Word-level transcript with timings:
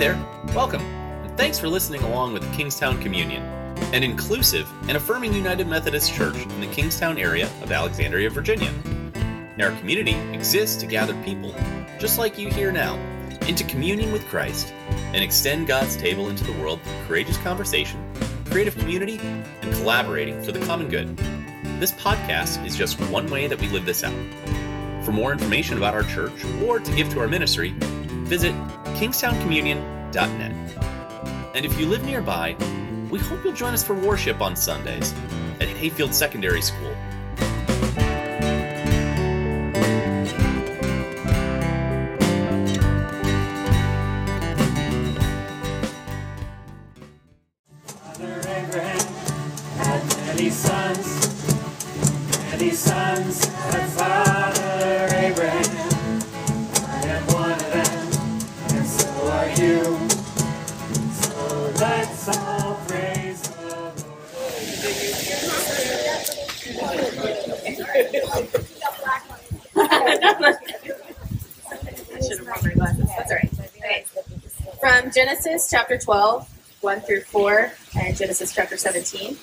there, 0.00 0.16
welcome, 0.54 0.80
and 0.80 1.36
thanks 1.36 1.58
for 1.58 1.68
listening 1.68 2.02
along 2.04 2.32
with 2.32 2.40
the 2.40 2.48
Kingstowne 2.56 3.02
Communion, 3.02 3.42
an 3.92 4.02
inclusive 4.02 4.66
and 4.88 4.96
affirming 4.96 5.34
United 5.34 5.66
Methodist 5.66 6.14
Church 6.14 6.36
in 6.36 6.60
the 6.62 6.66
Kingstowne 6.68 7.18
area 7.18 7.50
of 7.62 7.70
Alexandria, 7.70 8.30
Virginia. 8.30 8.72
And 9.14 9.60
our 9.60 9.72
community 9.72 10.14
exists 10.32 10.78
to 10.78 10.86
gather 10.86 11.12
people, 11.22 11.54
just 11.98 12.18
like 12.18 12.38
you 12.38 12.48
here 12.48 12.72
now, 12.72 12.96
into 13.46 13.62
communion 13.64 14.10
with 14.10 14.26
Christ 14.28 14.72
and 15.12 15.22
extend 15.22 15.66
God's 15.66 15.98
table 15.98 16.30
into 16.30 16.44
the 16.44 16.58
world 16.62 16.80
through 16.80 17.06
courageous 17.06 17.36
conversation, 17.36 18.02
creative 18.46 18.78
community, 18.78 19.18
and 19.18 19.74
collaborating 19.74 20.42
for 20.42 20.50
the 20.50 20.60
common 20.60 20.88
good. 20.88 21.14
This 21.78 21.92
podcast 21.92 22.64
is 22.64 22.74
just 22.74 22.98
one 23.10 23.26
way 23.26 23.48
that 23.48 23.60
we 23.60 23.68
live 23.68 23.84
this 23.84 24.02
out. 24.02 24.14
For 25.04 25.12
more 25.12 25.30
information 25.30 25.76
about 25.76 25.92
our 25.92 26.04
church 26.04 26.42
or 26.64 26.80
to 26.80 26.96
give 26.96 27.10
to 27.10 27.20
our 27.20 27.28
ministry, 27.28 27.74
visit 28.30 28.54
kingstowncommunion.net. 28.94 30.52
And 31.52 31.66
if 31.66 31.76
you 31.80 31.86
live 31.86 32.04
nearby, 32.04 32.56
we 33.10 33.18
hope 33.18 33.42
you'll 33.42 33.52
join 33.52 33.74
us 33.74 33.82
for 33.82 33.94
worship 33.94 34.40
on 34.40 34.54
Sundays 34.54 35.12
at 35.60 35.66
Hayfield 35.66 36.14
Secondary 36.14 36.62
School. 36.62 36.94
Chapter 75.70 75.96
12, 75.96 76.48
1 76.80 77.00
through 77.02 77.20
4, 77.20 77.72
and 78.00 78.16
Genesis 78.16 78.52
chapter 78.52 78.76
17. 78.76 79.36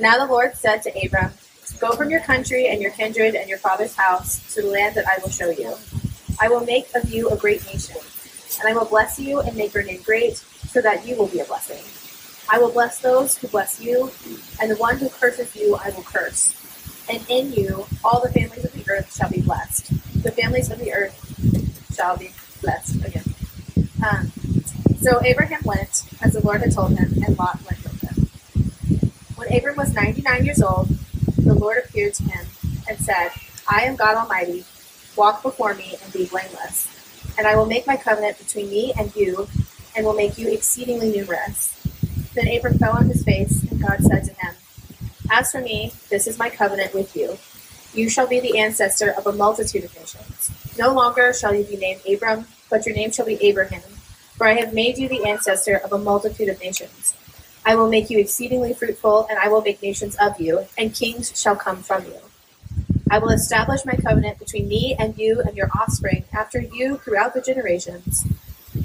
Now 0.00 0.18
the 0.18 0.26
Lord 0.26 0.56
said 0.56 0.82
to 0.82 1.06
Abram, 1.06 1.30
Go 1.78 1.92
from 1.92 2.10
your 2.10 2.20
country 2.20 2.66
and 2.66 2.82
your 2.82 2.90
kindred 2.90 3.36
and 3.36 3.48
your 3.48 3.58
father's 3.58 3.94
house 3.94 4.54
to 4.54 4.62
the 4.62 4.68
land 4.68 4.96
that 4.96 5.04
I 5.06 5.20
will 5.22 5.30
show 5.30 5.50
you. 5.50 5.76
I 6.40 6.48
will 6.48 6.64
make 6.64 6.92
of 6.96 7.08
you 7.12 7.28
a 7.30 7.36
great 7.36 7.64
nation, 7.66 7.96
and 8.58 8.68
I 8.68 8.76
will 8.76 8.86
bless 8.86 9.20
you 9.20 9.38
and 9.38 9.56
make 9.56 9.72
your 9.72 9.84
name 9.84 10.02
great, 10.02 10.36
so 10.36 10.80
that 10.80 11.06
you 11.06 11.14
will 11.14 11.28
be 11.28 11.38
a 11.38 11.44
blessing. 11.44 11.82
I 12.50 12.58
will 12.58 12.72
bless 12.72 12.98
those 12.98 13.36
who 13.38 13.46
bless 13.46 13.80
you, 13.80 14.10
and 14.60 14.68
the 14.68 14.76
one 14.76 14.98
who 14.98 15.08
curses 15.08 15.54
you 15.54 15.76
I 15.76 15.90
will 15.90 16.02
curse. 16.02 16.60
And 17.08 17.24
in 17.30 17.52
you 17.52 17.86
all 18.04 18.20
the 18.20 18.32
families 18.32 18.64
of 18.64 18.72
the 18.72 18.84
earth 18.90 19.14
shall 19.14 19.30
be 19.30 19.42
blessed. 19.42 19.92
The 20.24 20.32
families 20.32 20.72
of 20.72 20.80
the 20.80 20.92
earth 20.92 21.94
shall 21.94 22.16
be 22.16 22.32
blessed 22.60 22.96
again. 23.04 23.22
Um, 24.04 24.32
so 25.00 25.22
Abraham 25.24 25.60
went 25.64 26.04
as 26.22 26.32
the 26.32 26.40
Lord 26.44 26.60
had 26.60 26.72
told 26.72 26.98
him, 26.98 27.22
and 27.24 27.38
Lot 27.38 27.60
went 27.68 27.82
with 27.82 28.00
him. 28.00 29.10
When 29.36 29.52
Abram 29.56 29.76
was 29.76 29.92
99 29.92 30.44
years 30.44 30.62
old, 30.62 30.88
the 31.36 31.54
Lord 31.54 31.78
appeared 31.84 32.14
to 32.14 32.22
him 32.24 32.46
and 32.88 32.98
said, 32.98 33.30
I 33.68 33.82
am 33.82 33.96
God 33.96 34.16
Almighty. 34.16 34.64
Walk 35.16 35.42
before 35.42 35.74
me 35.74 35.96
and 36.02 36.12
be 36.12 36.26
blameless. 36.26 36.88
And 37.38 37.46
I 37.46 37.56
will 37.56 37.66
make 37.66 37.86
my 37.86 37.96
covenant 37.96 38.38
between 38.38 38.70
me 38.70 38.92
and 38.98 39.14
you, 39.14 39.48
and 39.94 40.04
will 40.04 40.14
make 40.14 40.38
you 40.38 40.48
exceedingly 40.48 41.12
numerous. 41.12 41.74
Then 42.34 42.48
Abram 42.48 42.78
fell 42.78 42.96
on 42.96 43.08
his 43.08 43.24
face, 43.24 43.62
and 43.70 43.80
God 43.80 44.00
said 44.00 44.24
to 44.24 44.32
him, 44.34 44.54
As 45.30 45.52
for 45.52 45.60
me, 45.60 45.92
this 46.10 46.26
is 46.26 46.38
my 46.38 46.50
covenant 46.50 46.94
with 46.94 47.16
you. 47.16 47.38
You 47.94 48.10
shall 48.10 48.26
be 48.26 48.40
the 48.40 48.58
ancestor 48.58 49.10
of 49.10 49.26
a 49.26 49.32
multitude 49.32 49.84
of 49.84 49.96
nations. 49.96 50.50
No 50.78 50.92
longer 50.92 51.32
shall 51.32 51.54
you 51.54 51.64
be 51.64 51.76
named 51.76 52.02
Abram, 52.06 52.46
but 52.68 52.84
your 52.84 52.94
name 52.94 53.10
shall 53.10 53.26
be 53.26 53.42
Abraham, 53.42 53.82
for 54.36 54.46
I 54.46 54.54
have 54.54 54.74
made 54.74 54.98
you 54.98 55.08
the 55.08 55.24
ancestor 55.24 55.76
of 55.76 55.92
a 55.92 55.98
multitude 55.98 56.48
of 56.48 56.60
nations. 56.60 57.14
I 57.64 57.74
will 57.74 57.88
make 57.88 58.10
you 58.10 58.18
exceedingly 58.18 58.74
fruitful, 58.74 59.26
and 59.28 59.38
I 59.38 59.48
will 59.48 59.62
make 59.62 59.82
nations 59.82 60.16
of 60.16 60.40
you, 60.40 60.66
and 60.78 60.94
kings 60.94 61.32
shall 61.40 61.56
come 61.56 61.82
from 61.82 62.04
you. 62.04 62.20
I 63.10 63.18
will 63.18 63.30
establish 63.30 63.84
my 63.84 63.94
covenant 63.94 64.38
between 64.38 64.68
me 64.68 64.94
and 64.98 65.16
you 65.16 65.40
and 65.40 65.56
your 65.56 65.70
offspring 65.74 66.24
after 66.32 66.60
you 66.60 66.98
throughout 66.98 67.34
the 67.34 67.40
generations, 67.40 68.26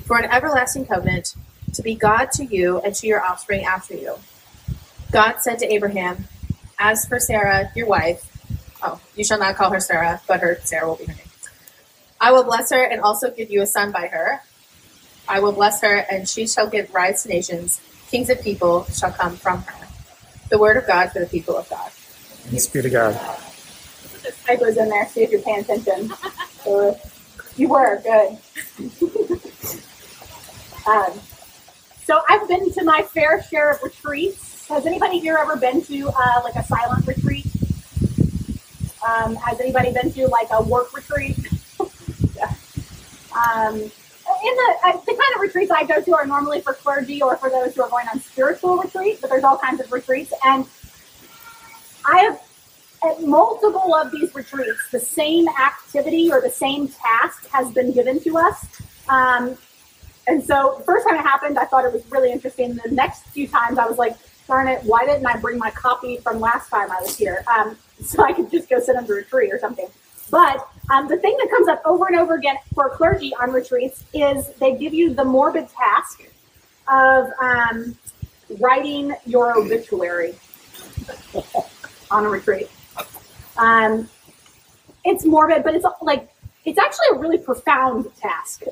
for 0.06 0.18
an 0.18 0.32
everlasting 0.32 0.86
covenant 0.86 1.36
to 1.74 1.82
be 1.82 1.96
God 1.96 2.32
to 2.34 2.46
you 2.46 2.80
and 2.80 2.96
to 2.96 3.08
your 3.08 3.24
offspring 3.24 3.64
after 3.64 3.96
you. 3.96 4.16
God 5.12 5.38
said 5.40 5.60
to 5.60 5.72
Abraham, 5.72 6.26
As 6.80 7.06
for 7.06 7.20
Sarah, 7.20 7.72
your 7.76 7.88
wife, 7.88 8.26
oh, 8.82 9.00
you 9.16 9.24
shall 9.24 9.40
not 9.40 9.56
call 9.56 9.72
her 9.72 9.80
Sarah, 9.80 10.22
but 10.28 10.40
her 10.40 10.60
Sarah 10.64 10.88
will 10.88 10.96
be 10.96 11.06
her 11.06 11.14
name. 11.14 11.28
I 12.20 12.32
will 12.32 12.44
bless 12.44 12.72
her 12.72 12.84
and 12.84 13.02
also 13.02 13.32
give 13.32 13.50
you 13.50 13.62
a 13.62 13.66
son 13.66 13.92
by 13.92 14.08
her. 14.08 14.42
I 15.32 15.40
will 15.40 15.54
bless 15.54 15.82
her, 15.82 16.06
and 16.12 16.28
she 16.28 16.46
shall 16.46 16.68
give 16.68 16.94
rise 16.94 17.24
to 17.24 17.30
nations. 17.30 17.80
Kings 18.10 18.30
of 18.30 18.42
people 18.42 18.84
shall 18.94 19.14
come 19.14 19.38
from 19.38 19.62
her. 19.62 19.88
The 20.50 20.58
word 20.58 20.76
of 20.76 20.86
God 20.86 21.14
for 21.14 21.20
the 21.20 21.26
people 21.26 21.56
of 21.56 21.70
God. 21.70 21.90
Thanks 21.90 22.68
be 22.68 22.82
to 22.82 22.90
God. 22.90 23.14
typos 24.46 24.76
in 24.76 24.90
there, 24.90 25.08
see 25.08 25.24
if 25.24 25.32
you're 25.32 25.40
paying 25.42 25.62
attention. 25.62 26.12
So 26.66 27.00
you 27.56 27.70
were, 27.70 28.02
good. 28.04 28.38
um, 30.86 31.14
so 32.04 32.20
I've 32.28 32.46
been 32.50 32.70
to 32.74 32.84
my 32.84 33.02
fair 33.02 33.42
share 33.42 33.72
of 33.72 33.82
retreats. 33.84 34.68
Has 34.68 34.86
anybody 34.86 35.20
here 35.20 35.38
ever 35.38 35.56
been 35.56 35.82
to 35.84 36.10
uh, 36.10 36.42
like 36.44 36.56
a 36.56 36.64
silent 36.66 37.08
retreat? 37.08 37.46
Um, 39.08 39.36
has 39.36 39.62
anybody 39.62 39.94
been 39.94 40.12
to 40.12 40.28
like 40.28 40.50
a 40.52 40.62
work 40.62 40.94
retreat? 40.94 41.38
yeah. 42.36 42.54
Um, 43.34 43.90
in 44.44 44.56
the, 44.56 44.76
uh, 44.86 44.92
the 44.94 45.12
kind 45.12 45.36
of 45.36 45.42
retreats 45.42 45.72
I 45.72 45.86
go 45.86 46.02
to 46.02 46.16
are 46.16 46.26
normally 46.26 46.62
for 46.62 46.74
clergy 46.74 47.22
or 47.22 47.38
for 47.38 47.50
those 47.50 47.76
who 47.76 47.84
are 47.84 47.90
going 47.90 48.08
on 48.14 48.20
spiritual 48.20 48.78
retreats, 48.78 49.22
but 49.22 49.30
there's 49.30 49.44
all 49.44 49.58
kinds 49.58 49.80
of 49.82 49.92
retreats. 49.92 50.34
And 50.44 50.66
I 52.06 52.20
have 52.20 52.42
at 53.04 53.22
multiple 53.24 53.96
of 53.96 54.12
these 54.12 54.34
retreats, 54.36 54.90
the 54.92 55.00
same 55.00 55.48
activity 55.50 56.32
or 56.32 56.42
the 56.42 56.50
same 56.50 56.88
task 56.88 57.48
has 57.50 57.72
been 57.72 57.92
given 57.92 58.20
to 58.22 58.38
us. 58.38 58.68
Um, 59.10 59.58
and 60.28 60.44
so 60.44 60.82
first 60.86 61.08
time 61.08 61.18
it 61.18 61.24
happened, 61.24 61.58
I 61.58 61.66
thought 61.66 61.86
it 61.86 61.94
was 61.94 62.06
really 62.12 62.32
interesting. 62.32 62.76
The 62.76 62.92
next 62.92 63.24
few 63.28 63.48
times, 63.48 63.80
I 63.80 63.88
was 63.88 63.98
like, 63.98 64.16
darn 64.48 64.68
it, 64.68 64.84
why 64.84 65.06
didn't 65.06 65.26
I 65.26 65.38
bring 65.38 65.58
my 65.58 65.72
copy 65.72 66.18
from 66.18 66.40
last 66.40 66.70
time 66.70 66.92
I 66.92 67.02
was 67.02 67.18
here? 67.18 67.44
Um, 67.58 67.78
so 68.04 68.24
I 68.24 68.34
could 68.34 68.52
just 68.52 68.70
go 68.70 68.80
sit 68.80 68.96
under 68.96 69.18
a 69.18 69.24
tree 69.24 69.52
or 69.52 69.60
something. 69.60 69.88
But 70.32 70.68
um, 70.90 71.08
the 71.08 71.18
thing 71.18 71.38
that 71.40 71.50
comes 71.50 71.68
up 71.68 71.82
over 71.86 72.08
and 72.08 72.16
over 72.18 72.36
again 72.36 72.56
for 72.74 72.90
clergy 72.90 73.34
on 73.40 73.52
retreats 73.52 74.06
is 74.14 74.48
they 74.56 74.76
give 74.76 74.94
you 74.94 75.14
the 75.14 75.26
morbid 75.26 75.68
task 75.70 76.24
of 76.88 77.30
um, 77.42 77.98
writing 78.60 79.14
your 79.26 79.58
obituary 79.58 80.34
on 82.12 82.26
a 82.26 82.30
retreat. 82.30 82.70
Um, 83.58 84.10
it's 85.04 85.26
morbid, 85.26 85.64
but 85.64 85.76
it's 85.76 85.86
like 86.02 86.30
it's 86.64 86.80
actually 86.80 87.08
a 87.12 87.20
really 87.20 87.38
profound 87.38 88.08
task. 88.16 88.64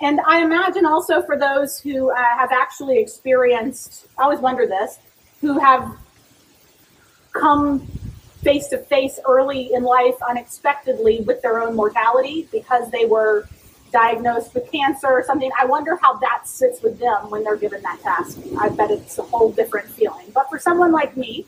And 0.00 0.20
I 0.26 0.42
imagine 0.42 0.84
also 0.84 1.22
for 1.22 1.38
those 1.38 1.78
who 1.78 2.10
uh, 2.10 2.16
have 2.16 2.50
actually 2.52 2.98
experienced, 2.98 4.06
I 4.18 4.24
always 4.24 4.40
wonder 4.40 4.66
this, 4.66 4.98
who 5.40 5.58
have 5.58 5.96
come 7.32 7.86
face 8.46 8.68
to 8.68 8.78
face 8.78 9.18
early 9.26 9.74
in 9.74 9.82
life 9.82 10.14
unexpectedly 10.28 11.20
with 11.22 11.42
their 11.42 11.60
own 11.60 11.74
mortality 11.74 12.46
because 12.52 12.88
they 12.92 13.04
were 13.04 13.48
diagnosed 13.90 14.54
with 14.54 14.70
cancer 14.70 15.08
or 15.08 15.24
something. 15.24 15.50
I 15.60 15.64
wonder 15.64 15.96
how 16.00 16.14
that 16.18 16.46
sits 16.46 16.80
with 16.80 17.00
them 17.00 17.28
when 17.28 17.42
they're 17.42 17.56
given 17.56 17.82
that 17.82 18.00
task. 18.02 18.38
I 18.60 18.68
bet 18.68 18.92
it's 18.92 19.18
a 19.18 19.22
whole 19.22 19.50
different 19.50 19.88
feeling. 19.88 20.26
But 20.32 20.48
for 20.48 20.60
someone 20.60 20.92
like 20.92 21.16
me, 21.16 21.44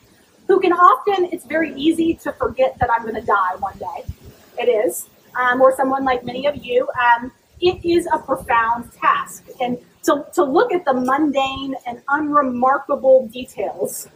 who 0.48 0.58
can 0.58 0.72
often, 0.72 1.28
it's 1.30 1.44
very 1.44 1.72
easy 1.74 2.14
to 2.14 2.32
forget 2.32 2.76
that 2.80 2.90
I'm 2.90 3.02
going 3.02 3.14
to 3.14 3.28
die 3.40 3.54
one 3.60 3.78
day. 3.78 3.98
It 4.58 4.68
is. 4.68 5.06
Um, 5.38 5.60
or 5.60 5.76
someone 5.76 6.04
like 6.04 6.24
many 6.24 6.46
of 6.46 6.56
you, 6.56 6.88
um, 7.00 7.30
it 7.60 7.84
is 7.84 8.08
a 8.12 8.18
profound 8.18 8.90
task. 8.94 9.46
And 9.60 9.78
to, 10.04 10.26
to 10.34 10.42
look 10.42 10.72
at 10.72 10.84
the 10.84 10.94
mundane 10.94 11.76
and 11.86 12.02
unremarkable 12.08 13.28
details 13.28 14.08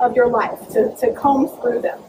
of 0.00 0.16
your 0.16 0.28
life, 0.28 0.58
to, 0.70 0.96
to 0.96 1.12
comb 1.12 1.46
through 1.60 1.82
them, 1.82 2.00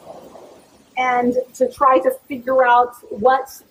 and 0.98 1.36
to 1.56 1.72
try 1.72 2.00
to 2.00 2.12
figure 2.28 2.66
out 2.66 2.96
what 3.10 3.62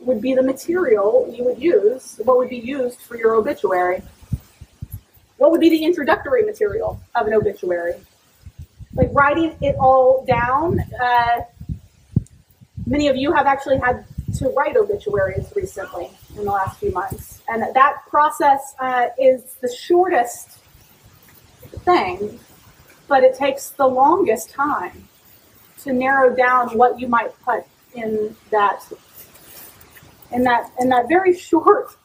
would 0.00 0.20
be 0.20 0.34
the 0.34 0.42
material 0.42 1.32
you 1.34 1.44
would 1.44 1.60
use, 1.60 2.20
what 2.24 2.36
would 2.36 2.50
be 2.50 2.58
used 2.58 3.00
for 3.00 3.16
your 3.16 3.34
obituary. 3.34 4.02
What 5.38 5.50
would 5.50 5.60
be 5.60 5.70
the 5.70 5.84
introductory 5.84 6.42
material 6.42 7.00
of 7.14 7.26
an 7.26 7.34
obituary? 7.34 7.94
Like 8.94 9.10
writing 9.12 9.56
it 9.60 9.76
all 9.78 10.24
down. 10.26 10.80
Uh, 11.00 11.40
many 12.86 13.08
of 13.08 13.16
you 13.16 13.32
have 13.32 13.46
actually 13.46 13.78
had 13.78 14.04
to 14.38 14.48
write 14.50 14.76
obituaries 14.76 15.52
recently. 15.56 16.10
in 16.36 16.44
the 16.44 16.50
last 16.50 16.78
few 16.78 16.90
months. 16.92 17.40
And 17.48 17.62
that 17.74 18.02
process 18.08 18.74
uh, 18.80 19.06
is 19.18 19.54
the 19.60 19.72
shortest 19.72 20.58
thing, 21.84 22.40
but 23.08 23.22
it 23.22 23.36
takes 23.36 23.70
the 23.70 23.86
longest 23.86 24.50
time 24.50 25.08
to 25.84 25.92
narrow 25.92 26.34
down 26.34 26.76
what 26.76 26.98
you 26.98 27.08
might 27.08 27.30
put 27.42 27.64
in 27.94 28.34
that 28.50 28.82
in 30.32 30.42
that 30.42 30.70
in 30.80 30.88
that 30.88 31.08
very 31.08 31.36
short 31.38 31.96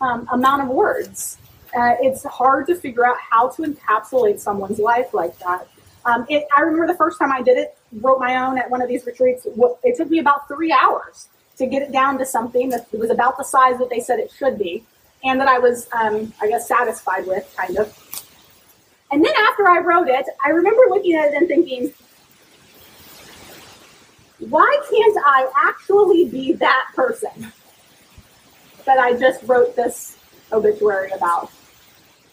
um, 0.00 0.28
amount 0.32 0.62
of 0.62 0.68
words. 0.68 1.38
Uh, 1.76 1.94
it's 2.00 2.24
hard 2.24 2.66
to 2.66 2.74
figure 2.74 3.06
out 3.06 3.16
how 3.18 3.48
to 3.48 3.62
encapsulate 3.62 4.40
someone's 4.40 4.78
life 4.78 5.12
like 5.12 5.38
that. 5.40 5.68
Um, 6.06 6.24
it, 6.28 6.46
I 6.56 6.60
remember 6.60 6.86
the 6.86 6.96
first 6.96 7.18
time 7.18 7.32
I 7.32 7.42
did 7.42 7.58
it, 7.58 7.76
wrote 8.00 8.18
my 8.18 8.46
own 8.46 8.58
at 8.58 8.70
one 8.70 8.80
of 8.80 8.88
these 8.88 9.04
retreats. 9.04 9.46
It 9.82 9.96
took 9.96 10.08
me 10.08 10.20
about 10.20 10.48
three 10.48 10.72
hours 10.72 11.28
to 11.58 11.66
get 11.66 11.82
it 11.82 11.92
down 11.92 12.18
to 12.18 12.24
something 12.24 12.68
that 12.70 12.90
was 12.92 13.10
about 13.10 13.36
the 13.36 13.44
size 13.44 13.78
that 13.78 13.90
they 13.90 14.00
said 14.00 14.20
it 14.20 14.30
should 14.30 14.58
be, 14.58 14.84
and 15.24 15.40
that 15.40 15.48
I 15.48 15.58
was, 15.58 15.88
um, 15.92 16.32
I 16.40 16.48
guess, 16.48 16.68
satisfied 16.68 17.26
with, 17.26 17.52
kind 17.56 17.76
of. 17.76 17.92
And 19.10 19.24
then 19.24 19.32
after 19.36 19.68
I 19.68 19.80
wrote 19.80 20.08
it, 20.08 20.26
I 20.44 20.50
remember 20.50 20.82
looking 20.88 21.14
at 21.14 21.32
it 21.32 21.34
and 21.34 21.48
thinking, 21.48 21.92
why 24.38 24.80
can't 24.90 25.16
I 25.24 25.50
actually 25.56 26.26
be 26.26 26.52
that 26.54 26.86
person 26.94 27.52
that 28.84 28.98
I 28.98 29.16
just 29.18 29.42
wrote 29.44 29.74
this 29.74 30.18
obituary 30.52 31.10
about? 31.10 31.50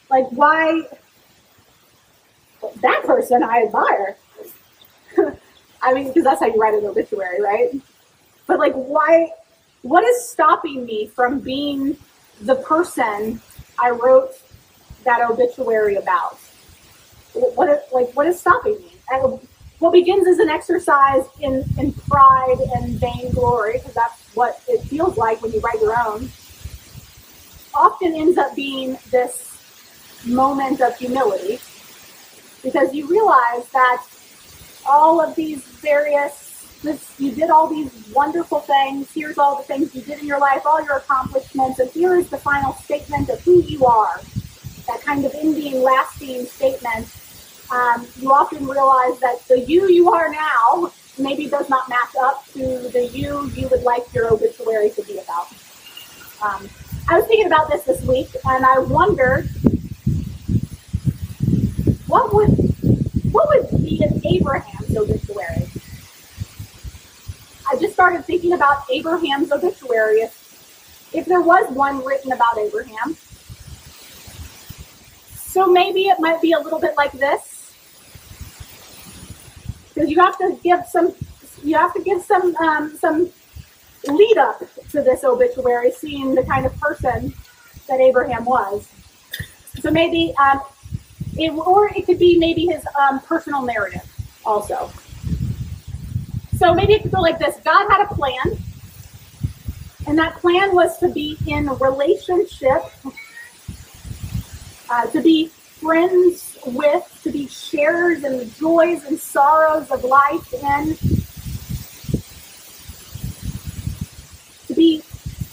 Like, 0.09 0.27
why? 0.31 0.83
That 2.81 3.03
person 3.05 3.43
I 3.43 3.63
admire. 3.67 4.17
I 5.81 5.93
mean, 5.93 6.07
because 6.07 6.23
that's 6.23 6.39
how 6.41 6.47
you 6.47 6.59
write 6.59 6.73
an 6.73 6.85
obituary, 6.85 7.41
right? 7.41 7.71
But, 8.47 8.59
like, 8.59 8.73
why? 8.73 9.31
What 9.81 10.03
is 10.03 10.29
stopping 10.29 10.85
me 10.85 11.07
from 11.07 11.39
being 11.39 11.97
the 12.41 12.55
person 12.55 13.41
I 13.79 13.89
wrote 13.89 14.31
that 15.03 15.29
obituary 15.29 15.95
about? 15.95 16.37
What, 17.33 17.87
like, 17.91 18.11
what 18.13 18.27
is 18.27 18.39
stopping 18.39 18.77
me? 18.77 18.93
And 19.09 19.39
what 19.83 19.91
begins 19.91 20.25
as 20.29 20.39
an 20.39 20.47
exercise 20.47 21.25
in, 21.41 21.61
in 21.77 21.91
pride 21.91 22.55
and 22.75 22.97
vainglory, 23.01 23.73
because 23.79 23.93
that's 23.93 24.33
what 24.33 24.63
it 24.69 24.81
feels 24.83 25.17
like 25.17 25.41
when 25.41 25.51
you 25.51 25.59
write 25.59 25.77
your 25.81 25.93
own, 26.07 26.29
often 27.75 28.15
ends 28.15 28.37
up 28.37 28.55
being 28.55 28.97
this 29.11 29.57
moment 30.25 30.79
of 30.79 30.95
humility. 30.95 31.59
Because 32.63 32.93
you 32.93 33.07
realize 33.07 33.67
that 33.73 34.05
all 34.87 35.19
of 35.19 35.35
these 35.35 35.61
various 35.65 36.79
this, 36.81 37.13
you 37.19 37.31
did 37.33 37.49
all 37.49 37.67
these 37.67 37.91
wonderful 38.13 38.59
things 38.59 39.09
here's 39.13 39.37
all 39.37 39.55
the 39.55 39.63
things 39.63 39.95
you 39.95 40.01
did 40.01 40.19
in 40.19 40.27
your 40.27 40.39
life 40.39 40.61
all 40.65 40.83
your 40.83 40.97
accomplishments 40.97 41.79
and 41.79 41.89
here 41.91 42.17
is 42.17 42.27
the 42.27 42.37
final 42.37 42.73
statement 42.73 43.29
of 43.29 43.39
who 43.41 43.61
you 43.61 43.85
are. 43.85 44.19
That 44.87 45.01
kind 45.01 45.23
of 45.23 45.33
ending 45.33 45.81
lasting 45.81 46.45
statement 46.45 47.07
um, 47.71 48.07
you 48.17 48.31
often 48.31 48.67
realize 48.67 49.19
that 49.19 49.45
the 49.47 49.59
you 49.61 49.89
you 49.89 50.11
are 50.11 50.29
now 50.29 50.91
maybe 51.17 51.47
does 51.47 51.69
not 51.69 51.87
match 51.89 52.15
up 52.19 52.45
to 52.53 52.89
the 52.89 53.07
you 53.07 53.49
you 53.55 53.67
would 53.69 53.83
like 53.83 54.03
your 54.13 54.33
obituary 54.33 54.89
to 54.91 55.03
be 55.03 55.19
about. 55.19 55.47
Um, 56.41 56.69
I 57.07 57.17
was 57.17 57.27
thinking 57.27 57.47
about 57.47 57.69
this 57.69 57.83
this 57.83 58.01
week, 58.03 58.29
and 58.45 58.65
I 58.65 58.79
wondered 58.79 59.49
what 62.07 62.33
would 62.33 62.49
what 63.31 63.47
would 63.49 63.81
be 63.81 64.03
in 64.03 64.21
Abraham's 64.25 64.95
obituary. 64.95 65.67
I 67.71 67.77
just 67.77 67.93
started 67.93 68.25
thinking 68.25 68.53
about 68.53 68.83
Abraham's 68.91 69.51
obituary. 69.51 70.19
If, 70.21 71.09
if 71.13 71.25
there 71.25 71.41
was 71.41 71.71
one 71.73 72.03
written 72.03 72.31
about 72.31 72.57
Abraham, 72.57 73.15
so 75.35 75.67
maybe 75.67 76.03
it 76.03 76.19
might 76.19 76.41
be 76.41 76.51
a 76.51 76.59
little 76.59 76.79
bit 76.79 76.95
like 76.97 77.11
this 77.13 77.52
because 79.93 80.09
you 80.09 80.19
have 80.19 80.37
to 80.37 80.57
give 80.63 80.85
some 80.87 81.13
you 81.63 81.75
have 81.77 81.93
to 81.93 82.01
give 82.01 82.21
some 82.23 82.55
um, 82.57 82.95
some 82.97 83.29
lead 84.07 84.37
up 84.37 84.59
to 84.89 85.01
this 85.01 85.23
obituary, 85.23 85.91
seeing 85.91 86.35
the 86.35 86.43
kind 86.43 86.65
of 86.65 86.77
person 86.79 87.33
that 87.87 87.99
Abraham 87.99 88.45
was. 88.45 88.87
So 89.81 89.91
maybe, 89.91 90.33
um, 90.37 90.61
it, 91.37 91.51
or 91.51 91.87
it 91.95 92.05
could 92.05 92.19
be 92.19 92.37
maybe 92.37 92.65
his 92.65 92.83
um, 92.99 93.19
personal 93.21 93.61
narrative 93.61 94.03
also. 94.45 94.91
So 96.57 96.73
maybe 96.73 96.93
it 96.93 97.03
could 97.03 97.11
go 97.11 97.21
like 97.21 97.39
this: 97.39 97.57
God 97.63 97.89
had 97.89 98.05
a 98.05 98.13
plan, 98.13 98.57
and 100.07 100.17
that 100.17 100.35
plan 100.37 100.75
was 100.75 100.97
to 100.99 101.09
be 101.09 101.37
in 101.47 101.67
relationship, 101.67 102.83
uh, 104.89 105.07
to 105.07 105.21
be 105.21 105.51
friends 105.83 106.57
with, 106.65 107.19
to 107.23 107.29
be 107.29 107.45
sharers 107.47 108.23
in 108.23 108.37
the 108.37 108.45
joys 108.45 109.03
and 109.03 109.19
sorrows 109.19 109.91
of 109.91 110.05
life, 110.05 110.53
and 110.63 110.97
to 114.67 114.73
be 114.73 115.03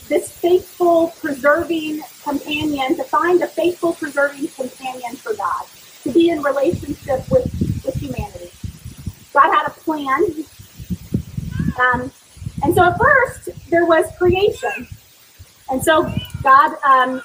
this 0.09 0.31
faithful, 0.31 1.09
preserving 1.21 2.01
companion, 2.23 2.97
to 2.97 3.03
find 3.03 3.43
a 3.43 3.49
faithful, 3.49 3.93
preserving 3.95 4.47
companion 4.49 5.17
for 5.17 5.35
God, 5.35 5.65
to 6.05 6.13
be 6.13 6.31
in 6.31 6.43
relationship 6.43 7.29
with, 7.29 7.45
with 7.85 7.97
humanity. 7.97 8.51
God 9.33 9.53
had 9.53 9.67
a 9.67 9.71
plan. 9.71 10.25
Um, 11.81 12.13
and 12.63 12.75
so 12.75 12.85
at 12.85 12.99
first, 12.99 13.49
there 13.69 13.85
was 13.85 14.07
creation. 14.17 14.87
And 15.71 15.83
so 15.83 16.13
God 16.43 16.77
um, 16.85 17.23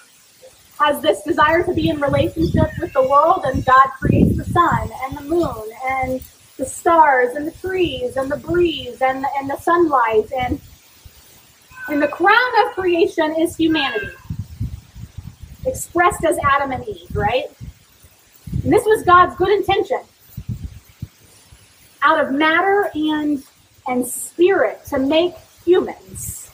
has 0.80 1.02
this 1.02 1.24
desire 1.24 1.64
to 1.64 1.74
be 1.74 1.90
in 1.90 2.00
relationship 2.00 2.70
with 2.80 2.92
the 2.94 3.02
world, 3.02 3.46
and 3.46 3.66
God 3.66 3.88
creates 4.00 4.36
the 4.38 4.46
sun 4.46 4.90
and 5.04 5.18
the 5.18 5.22
moon 5.22 5.64
and 5.86 6.22
the 6.58 6.66
stars 6.66 7.36
and 7.36 7.48
the 7.48 7.52
trees 7.52 8.18
and 8.18 8.32
the 8.32 8.38
breeze 8.38 9.02
and 9.02 9.24
the, 9.24 9.28
and 9.38 9.50
the 9.50 9.58
sunlight 9.58 10.32
and 10.38 10.60
and 11.88 12.02
the 12.02 12.08
crown 12.08 12.66
of 12.66 12.74
creation 12.74 13.36
is 13.38 13.56
humanity 13.56 14.10
expressed 15.66 16.24
as 16.24 16.38
Adam 16.44 16.72
and 16.72 16.88
Eve, 16.88 17.16
right? 17.16 17.46
And 18.64 18.72
this 18.72 18.86
was 18.86 19.04
God's 19.04 19.36
good 19.36 19.50
intention. 19.50 20.00
Out 22.02 22.24
of 22.24 22.32
matter 22.32 22.90
and 22.94 23.44
and 23.88 24.06
spirit 24.06 24.84
to 24.86 25.00
make 25.00 25.36
humans. 25.64 26.50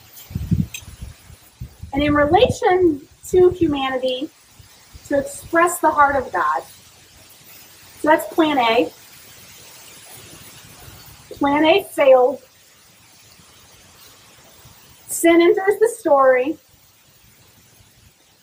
And 1.94 2.02
in 2.02 2.14
relation 2.14 3.06
to 3.32 3.48
humanity 3.50 4.28
to 5.08 5.18
express 5.18 5.78
the 5.80 5.90
heart 5.90 6.16
of 6.16 6.30
God. 6.32 6.62
So 8.00 8.08
that's 8.08 8.32
plan 8.34 8.58
A. 8.58 8.92
Plan 11.34 11.64
A 11.64 11.84
failed. 11.84 12.42
Sin 15.08 15.40
enters 15.40 15.78
the 15.80 15.88
story. 15.98 16.58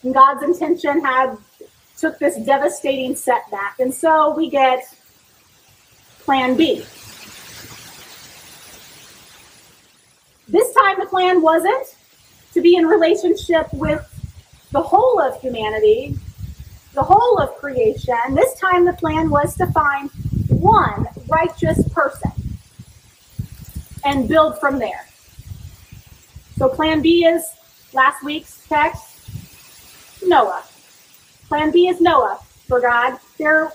And 0.03 0.13
God's 0.13 0.43
intention 0.43 1.01
had 1.01 1.38
took 1.98 2.17
this 2.17 2.38
devastating 2.38 3.15
setback. 3.15 3.79
And 3.79 3.93
so 3.93 4.34
we 4.36 4.50
get 4.50 4.84
plan 6.22 6.55
B. 6.58 6.84
This 10.48 10.74
time 10.74 11.00
the 11.00 11.05
plan 11.05 11.41
wasn't 11.43 11.96
to 12.53 12.62
be 12.62 12.75
in 12.75 12.88
relationship 12.88 13.72
with 13.74 14.18
the 14.71 14.81
whole 14.81 15.19
of 15.19 15.39
humanity, 15.41 16.17
the 16.93 17.03
whole 17.03 17.39
of 17.39 17.55
creation. 17.55 18.15
This 18.35 18.59
time 18.59 18.85
the 18.85 18.93
plan 18.93 19.29
was 19.29 19.55
to 19.57 19.67
find 19.67 20.09
one 20.49 21.07
righteous 21.27 21.88
person 21.89 22.31
and 24.03 24.27
build 24.27 24.59
from 24.59 24.79
there. 24.79 25.05
So 26.57 26.69
plan 26.69 27.01
B 27.01 27.25
is 27.25 27.45
last 27.93 28.23
week's 28.23 28.65
text, 28.67 29.29
Noah. 30.25 30.63
Plan 31.47 31.71
B 31.71 31.88
is 31.88 32.01
Noah 32.01 32.39
for 32.67 32.79
God. 32.79 33.17
There 33.38 33.71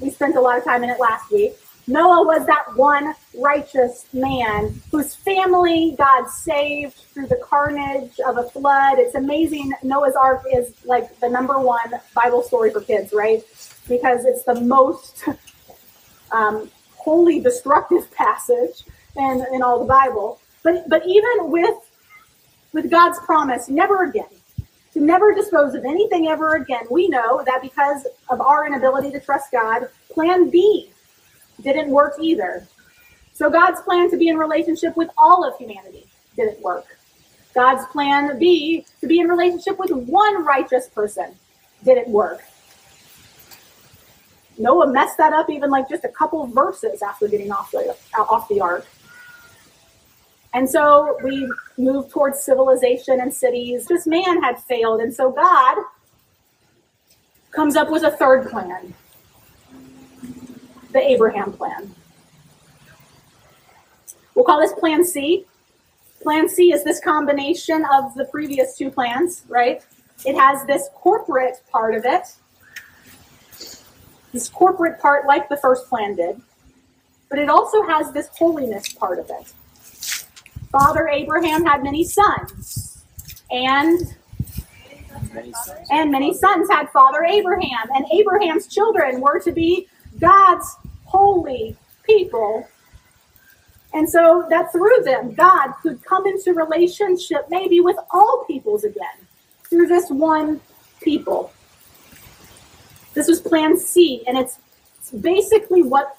we 0.00 0.10
spent 0.10 0.36
a 0.36 0.40
lot 0.40 0.58
of 0.58 0.64
time 0.64 0.82
in 0.82 0.90
it 0.90 0.98
last 0.98 1.30
week. 1.30 1.54
Noah 1.86 2.24
was 2.24 2.46
that 2.46 2.74
one 2.76 3.14
righteous 3.38 4.06
man 4.12 4.80
whose 4.90 5.14
family 5.14 5.94
God 5.98 6.28
saved 6.28 6.94
through 6.94 7.26
the 7.26 7.36
carnage 7.36 8.18
of 8.26 8.38
a 8.38 8.44
flood. 8.44 8.98
It's 8.98 9.14
amazing. 9.14 9.72
Noah's 9.82 10.14
Ark 10.14 10.44
is 10.52 10.74
like 10.84 11.18
the 11.20 11.28
number 11.28 11.58
one 11.58 11.94
Bible 12.14 12.42
story 12.42 12.70
for 12.70 12.80
kids, 12.80 13.12
right? 13.12 13.42
Because 13.88 14.24
it's 14.24 14.44
the 14.44 14.60
most 14.60 15.24
um, 16.32 16.70
wholly 16.94 17.40
destructive 17.40 18.10
passage 18.14 18.84
in, 19.16 19.46
in 19.52 19.62
all 19.62 19.78
the 19.80 19.86
Bible. 19.86 20.40
But 20.62 20.88
but 20.88 21.06
even 21.06 21.50
with 21.50 21.76
with 22.72 22.90
God's 22.90 23.18
promise, 23.20 23.68
never 23.68 24.04
again, 24.04 24.26
to 24.94 25.00
never 25.00 25.34
dispose 25.34 25.74
of 25.74 25.84
anything 25.84 26.28
ever 26.28 26.54
again, 26.54 26.84
we 26.90 27.08
know 27.08 27.42
that 27.44 27.60
because 27.62 28.06
of 28.30 28.40
our 28.40 28.66
inability 28.66 29.10
to 29.12 29.20
trust 29.20 29.52
God, 29.52 29.88
plan 30.10 30.50
B 30.50 30.90
didn't 31.62 31.90
work 31.90 32.14
either. 32.20 32.66
So 33.34 33.50
God's 33.50 33.82
plan 33.82 34.10
to 34.10 34.16
be 34.16 34.28
in 34.28 34.38
relationship 34.38 34.96
with 34.96 35.10
all 35.18 35.44
of 35.44 35.58
humanity 35.58 36.06
didn't 36.36 36.60
work. 36.62 36.86
God's 37.52 37.84
plan 37.86 38.38
B, 38.38 38.86
to 39.00 39.06
be 39.06 39.20
in 39.20 39.28
relationship 39.28 39.78
with 39.78 39.90
one 39.90 40.44
righteous 40.44 40.88
person, 40.88 41.34
didn't 41.84 42.08
work. 42.08 42.42
Noah 44.56 44.92
messed 44.92 45.18
that 45.18 45.32
up 45.32 45.50
even 45.50 45.70
like 45.70 45.88
just 45.88 46.04
a 46.04 46.08
couple 46.08 46.46
verses 46.46 47.02
after 47.02 47.26
getting 47.26 47.50
off 47.50 47.72
the 47.72 47.96
off 48.16 48.48
the 48.48 48.60
ark. 48.60 48.86
And 50.52 50.70
so 50.70 51.18
we 51.24 51.50
moved 51.76 52.10
towards 52.10 52.40
civilization 52.40 53.20
and 53.20 53.34
cities. 53.34 53.86
This 53.86 54.06
man 54.06 54.40
had 54.42 54.62
failed, 54.62 55.00
and 55.00 55.12
so 55.12 55.32
God 55.32 55.78
comes 57.50 57.74
up 57.74 57.90
with 57.90 58.04
a 58.04 58.12
third 58.12 58.48
plan, 58.48 58.94
the 60.92 61.00
Abraham 61.00 61.52
plan. 61.52 61.92
We'll 64.34 64.44
call 64.44 64.60
this 64.60 64.72
Plan 64.72 65.04
C. 65.04 65.46
Plan 66.22 66.48
C 66.48 66.72
is 66.72 66.82
this 66.84 67.00
combination 67.00 67.84
of 67.92 68.14
the 68.14 68.24
previous 68.24 68.76
two 68.76 68.90
plans, 68.90 69.44
right? 69.48 69.84
It 70.24 70.36
has 70.36 70.64
this 70.66 70.88
corporate 70.94 71.60
part 71.70 71.94
of 71.94 72.04
it, 72.04 72.34
this 74.32 74.48
corporate 74.48 74.98
part 75.00 75.26
like 75.26 75.48
the 75.48 75.56
first 75.58 75.88
plan 75.88 76.16
did, 76.16 76.40
but 77.28 77.38
it 77.38 77.48
also 77.48 77.82
has 77.82 78.12
this 78.12 78.28
holiness 78.28 78.92
part 78.92 79.18
of 79.18 79.30
it. 79.30 79.52
Father 80.70 81.08
Abraham 81.08 81.64
had 81.64 81.82
many 81.82 82.04
sons, 82.04 83.04
and 83.50 84.16
and 85.90 86.10
many 86.10 86.32
sons 86.32 86.68
had 86.70 86.90
Father 86.90 87.24
Abraham, 87.24 87.88
and 87.94 88.06
Abraham's 88.12 88.66
children 88.66 89.20
were 89.20 89.38
to 89.40 89.52
be 89.52 89.88
God's 90.18 90.76
holy 91.04 91.76
people. 92.04 92.66
And 93.94 94.10
so 94.10 94.44
that 94.50 94.72
through 94.72 95.04
them, 95.04 95.34
God 95.34 95.72
could 95.80 96.04
come 96.04 96.26
into 96.26 96.52
relationship 96.52 97.46
maybe 97.48 97.80
with 97.80 97.96
all 98.10 98.44
peoples 98.46 98.82
again 98.82 99.26
through 99.70 99.86
this 99.86 100.10
one 100.10 100.60
people. 101.00 101.52
This 103.14 103.28
was 103.28 103.40
Plan 103.40 103.78
C, 103.78 104.24
and 104.26 104.36
it's, 104.36 104.58
it's 104.98 105.12
basically 105.12 105.82
what 105.82 106.16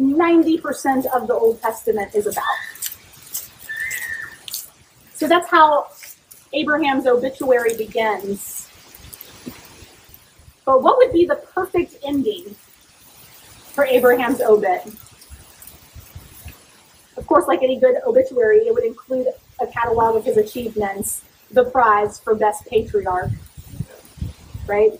90% 0.00 1.06
of 1.06 1.28
the 1.28 1.34
Old 1.34 1.62
Testament 1.62 2.12
is 2.14 2.26
about. 2.26 2.44
So 5.14 5.28
that's 5.28 5.48
how 5.48 5.88
Abraham's 6.52 7.06
obituary 7.06 7.76
begins. 7.76 8.68
But 10.64 10.82
what 10.82 10.96
would 10.96 11.12
be 11.12 11.24
the 11.26 11.36
perfect 11.36 11.94
ending 12.04 12.56
for 13.72 13.84
Abraham's 13.84 14.40
obit? 14.40 14.90
Of 17.20 17.26
course, 17.26 17.46
like 17.46 17.62
any 17.62 17.78
good 17.78 17.96
obituary, 18.06 18.66
it 18.66 18.72
would 18.72 18.82
include 18.82 19.26
a 19.60 19.66
catalog 19.66 20.16
of 20.16 20.24
his 20.24 20.38
achievements, 20.38 21.22
the 21.50 21.64
prize 21.64 22.18
for 22.18 22.34
best 22.34 22.66
patriarch, 22.66 23.30
right? 24.66 24.98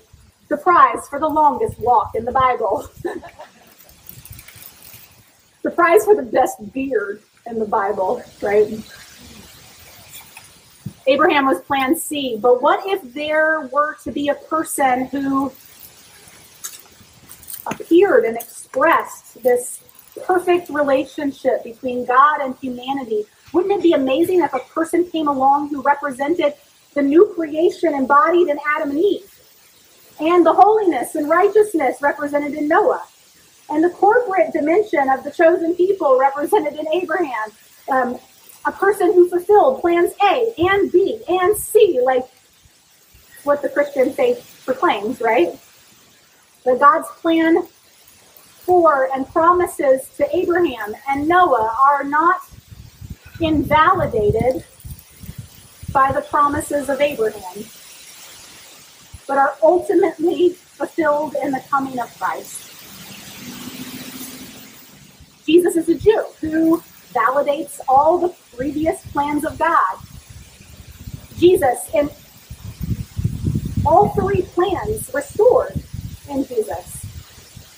The 0.49 0.59
prize 0.59 1.09
for 1.09 1.19
the 1.19 1.27
longest 1.27 1.79
walk 1.79 2.15
in 2.15 2.27
the 2.27 2.33
Bible, 2.33 2.91
the 5.63 5.71
prize 5.71 6.05
for 6.05 6.15
the 6.15 6.23
best 6.23 6.75
beard 6.75 7.23
in 7.47 7.59
the 7.59 7.65
Bible, 7.65 8.23
right? 8.43 8.69
Abraham 11.07 11.47
was 11.47 11.63
plan 11.63 11.97
C, 11.97 12.37
but 12.39 12.61
what 12.61 12.87
if 12.87 13.15
there 13.15 13.63
were 13.73 13.97
to 14.05 14.13
be 14.13 14.29
a 14.29 14.35
person 14.35 15.07
who 15.07 15.51
appeared 17.65 18.27
and 18.27 18.37
expressed 18.37 19.43
this 19.43 19.81
perfect 20.27 20.69
relationship 20.69 21.65
between 21.65 22.05
God 22.05 22.41
and 22.41 22.57
humanity? 22.61 23.25
Wouldn't 23.53 23.73
it 23.73 23.83
be 23.83 23.93
amazing 23.93 24.41
if 24.43 24.53
a 24.53 24.59
person 24.59 25.09
came 25.11 25.29
along 25.29 25.69
who 25.69 25.83
represented 25.83 26.55
the 26.95 27.03
new 27.03 27.33
creation 27.35 27.95
embodied 27.95 28.49
in 28.49 28.59
Adam 28.77 28.91
and 28.91 28.99
Eve, 28.99 29.41
and 30.21 30.45
the 30.45 30.53
holiness 30.53 31.15
and 31.15 31.29
righteousness 31.29 32.03
represented 32.03 32.55
in 32.55 32.69
Noah, 32.69 33.05
and 33.69 33.83
the 33.83 33.91
corporate 33.91 34.53
dimension 34.53 35.09
of 35.09 35.25
the 35.25 35.31
chosen 35.31 35.75
people 35.75 36.19
represented 36.19 36.75
in 36.75 36.87
Abraham? 36.93 37.51
Um, 37.89 38.19
a 38.67 38.73
person 38.73 39.13
who 39.15 39.29
fulfilled 39.29 39.81
plans 39.81 40.13
A 40.23 40.53
and 40.59 40.93
B 40.93 41.23
and 41.29 41.57
C, 41.57 42.01
like 42.05 42.25
what 43.45 43.63
the 43.63 43.69
Christian 43.69 44.13
faith 44.13 44.63
proclaims, 44.65 45.21
right? 45.21 45.59
That 46.65 46.79
God's 46.79 47.09
plan 47.21 47.67
for 48.61 49.09
and 49.15 49.27
promises 49.29 50.09
to 50.17 50.37
Abraham 50.37 50.95
and 51.09 51.27
Noah 51.27 51.77
are 51.81 52.05
not 52.05 52.41
invalidated 53.41 54.65
by 55.93 56.13
the 56.13 56.21
promises 56.23 56.89
of 56.89 57.01
Abraham, 57.01 57.65
but 59.27 59.39
are 59.39 59.57
ultimately 59.63 60.51
fulfilled 60.51 61.35
in 61.43 61.51
the 61.51 61.63
coming 61.71 61.99
of 61.99 62.17
Christ. 62.19 62.71
Jesus 65.47 65.77
is 65.77 65.89
a 65.89 65.95
Jew 65.95 66.25
who 66.41 66.83
validates 67.13 67.81
all 67.89 68.19
the 68.19 68.35
previous 68.57 69.05
plans 69.07 69.45
of 69.45 69.59
God. 69.59 69.97
Jesus, 71.39 71.91
in 71.93 72.09
all 73.85 74.11
three 74.11 74.43
plans 74.43 75.11
restored 75.13 75.83
in 76.29 76.45
Jesus. 76.45 77.00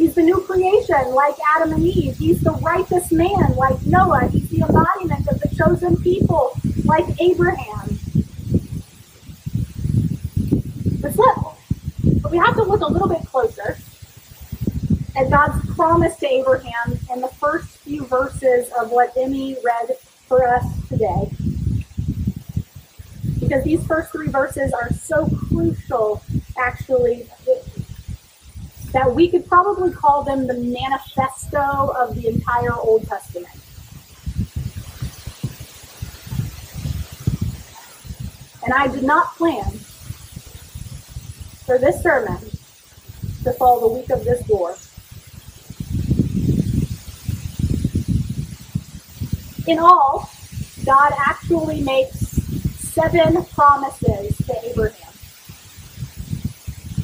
He's 0.03 0.17
the 0.17 0.23
new 0.23 0.41
creation, 0.41 1.15
like 1.15 1.37
Adam 1.55 1.75
and 1.75 1.85
Eve. 1.85 2.17
He's 2.17 2.41
the 2.41 2.51
righteous 2.55 3.13
man, 3.13 3.55
like 3.55 3.87
Noah. 3.87 4.27
He's 4.27 4.49
the 4.49 4.63
embodiment 4.63 5.29
of 5.29 5.39
the 5.39 5.49
chosen 5.55 5.97
people, 5.97 6.59
like 6.85 7.05
Abraham. 7.21 8.01
But 11.01 11.15
look, 11.15 11.57
but 12.21 12.33
we 12.33 12.39
have 12.39 12.57
to 12.57 12.65
look 12.65 12.81
a 12.81 12.87
little 12.93 13.07
bit 13.07 13.25
closer 13.27 13.79
at 15.15 15.31
God's 15.31 15.73
promise 15.77 16.17
to 16.17 16.27
Abraham 16.27 16.99
in 17.13 17.21
the 17.21 17.31
first 17.39 17.69
few 17.69 18.05
verses 18.05 18.73
of 18.81 18.91
what 18.91 19.17
Emmy 19.17 19.57
read 19.63 19.97
for 20.27 20.49
us 20.49 20.65
today. 20.89 21.31
Because 23.39 23.63
these 23.63 23.87
first 23.87 24.11
three 24.11 24.27
verses 24.27 24.73
are 24.73 24.91
so 24.95 25.29
crucial, 25.49 26.25
actually, 26.59 27.29
that 28.93 29.15
we 29.15 29.29
could 29.29 29.47
probably 29.47 29.91
call 29.91 30.23
them 30.23 30.47
the 30.47 30.55
manifesto 30.55 31.93
of 31.97 32.15
the 32.15 32.29
entire 32.29 32.75
Old 32.75 33.07
Testament. 33.09 33.55
And 38.65 38.73
I 38.75 38.87
did 38.89 39.03
not 39.03 39.35
plan 39.37 39.71
for 41.67 41.79
this 41.79 42.03
sermon 42.03 42.39
to 43.45 43.53
fall 43.55 43.81
the 43.81 43.89
week 43.89 44.11
of 44.11 44.25
this 44.25 44.47
war. 44.49 44.77
In 49.67 49.79
all, 49.79 50.29
God 50.85 51.13
actually 51.27 51.83
makes 51.83 52.19
seven 52.79 53.45
promises 53.47 54.37
to 54.47 54.69
Abraham. 54.71 55.12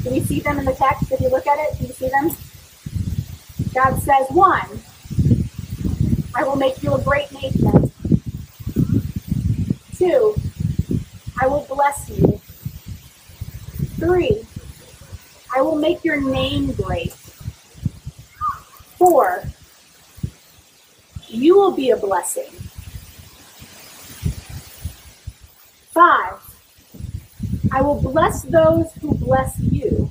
Do 0.09 0.15
we 0.15 0.21
see 0.23 0.41
them 0.41 0.59
in 0.59 0.65
the 0.65 0.73
text? 0.73 1.13
If 1.13 1.21
you 1.21 1.29
look 1.29 1.47
at 1.47 1.59
it, 1.59 1.79
do 1.79 1.85
you 1.85 1.93
see 1.93 2.09
them? 2.09 2.31
God 3.75 4.01
says, 4.01 4.27
one, 4.31 4.81
I 6.35 6.45
will 6.45 6.57
make 6.57 6.83
you 6.83 6.95
a 6.95 7.03
great 7.03 7.31
nation. 7.31 7.93
Two, 9.97 10.35
I 11.39 11.47
will 11.47 11.67
bless 11.69 12.09
you. 12.09 12.41
Three, 13.97 14.47
I 15.55 15.61
will 15.61 15.77
make 15.77 16.03
your 16.03 16.19
name 16.19 16.73
great. 16.73 17.13
Four, 18.97 19.45
you 21.29 21.55
will 21.55 21.73
be 21.73 21.91
a 21.91 21.99
blessing. 21.99 22.51
Five, 25.93 26.48
I 27.71 27.83
will 27.83 28.01
bless 28.01 28.43
those 28.43 28.93
who 28.95 29.15
bless 29.15 29.59
you. 29.61 30.11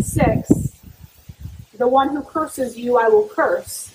Six, 0.00 0.72
the 1.76 1.88
one 1.88 2.10
who 2.10 2.22
curses 2.22 2.78
you, 2.78 2.98
I 2.98 3.08
will 3.08 3.28
curse. 3.28 3.92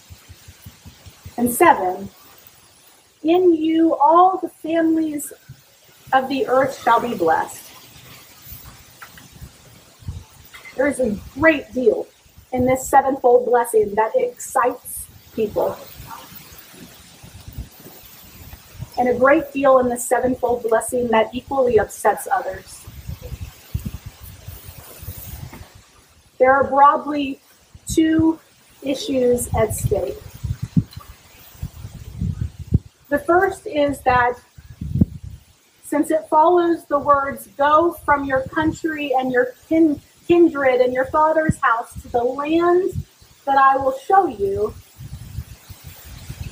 And 1.38 1.51
seven, 1.51 2.10
in 3.24 3.56
you 3.56 3.96
all 3.96 4.38
the 4.38 4.50
families 4.50 5.32
of 6.12 6.30
the 6.30 6.48
earth 6.48 6.82
shall 6.84 7.00
be 7.00 7.15
blessed. 7.15 7.72
There 10.75 10.88
is 10.88 11.00
a 11.00 11.18
great 11.34 11.72
deal 11.74 12.08
in 12.51 12.65
this 12.65 12.88
sevenfold 12.88 13.46
blessing 13.46 13.96
that 13.96 14.12
excites 14.15 15.06
people. 15.34 15.77
And 19.03 19.13
a 19.13 19.19
great 19.19 19.51
deal 19.51 19.79
in 19.79 19.89
the 19.89 19.98
sevenfold 19.98 20.63
blessing 20.63 21.10
that 21.10 21.36
equally 21.36 21.77
upsets 21.77 22.25
others. 22.31 22.86
There 26.38 26.53
are 26.53 26.63
broadly 26.63 27.41
two 27.86 28.39
issues 28.81 29.53
at 29.55 29.75
stake. 29.75 30.15
The 33.10 33.19
first 33.19 33.67
is 33.67 34.00
that 34.03 34.39
since 35.83 36.10
it 36.10 36.25
follows 36.29 36.86
the 36.86 36.98
words, 36.98 37.48
go 37.57 37.91
from 38.05 38.24
your 38.24 38.43
country 38.43 39.12
and 39.19 39.33
your 39.33 39.53
kin- 39.67 40.00
kindred 40.29 40.79
and 40.79 40.93
your 40.93 41.07
father's 41.07 41.57
house 41.57 42.01
to 42.03 42.07
the 42.07 42.24
land 42.24 42.93
that 43.43 43.57
I 43.57 43.75
will 43.75 43.98
show 43.98 44.27
you, 44.27 44.74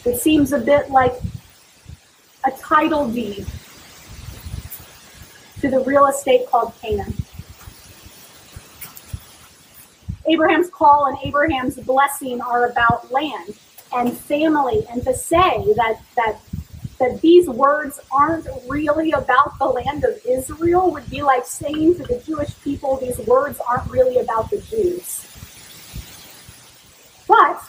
it 0.03 0.19
seems 0.19 0.51
a 0.51 0.59
bit 0.59 0.89
like 0.89 1.13
a 2.43 2.51
title 2.51 3.07
deed 3.09 3.45
to 5.61 5.69
the 5.69 5.79
real 5.81 6.07
estate 6.07 6.47
called 6.47 6.73
Canaan. 6.81 7.13
Abraham's 10.27 10.69
call 10.69 11.07
and 11.07 11.17
Abraham's 11.23 11.75
blessing 11.77 12.41
are 12.41 12.67
about 12.67 13.11
land 13.11 13.53
and 13.93 14.17
family, 14.17 14.85
and 14.89 15.03
to 15.03 15.13
say 15.13 15.63
that 15.75 16.01
that 16.15 16.39
that 16.99 17.19
these 17.21 17.49
words 17.49 17.99
aren't 18.11 18.47
really 18.69 19.11
about 19.11 19.57
the 19.57 19.65
land 19.65 20.03
of 20.03 20.19
Israel 20.23 20.91
would 20.91 21.09
be 21.09 21.23
like 21.23 21.45
saying 21.45 21.95
to 21.95 22.03
the 22.03 22.21
Jewish 22.23 22.53
people, 22.61 22.97
these 22.97 23.17
words 23.25 23.59
aren't 23.67 23.89
really 23.89 24.19
about 24.19 24.51
the 24.51 24.61
Jews. 24.61 25.25
But 27.27 27.59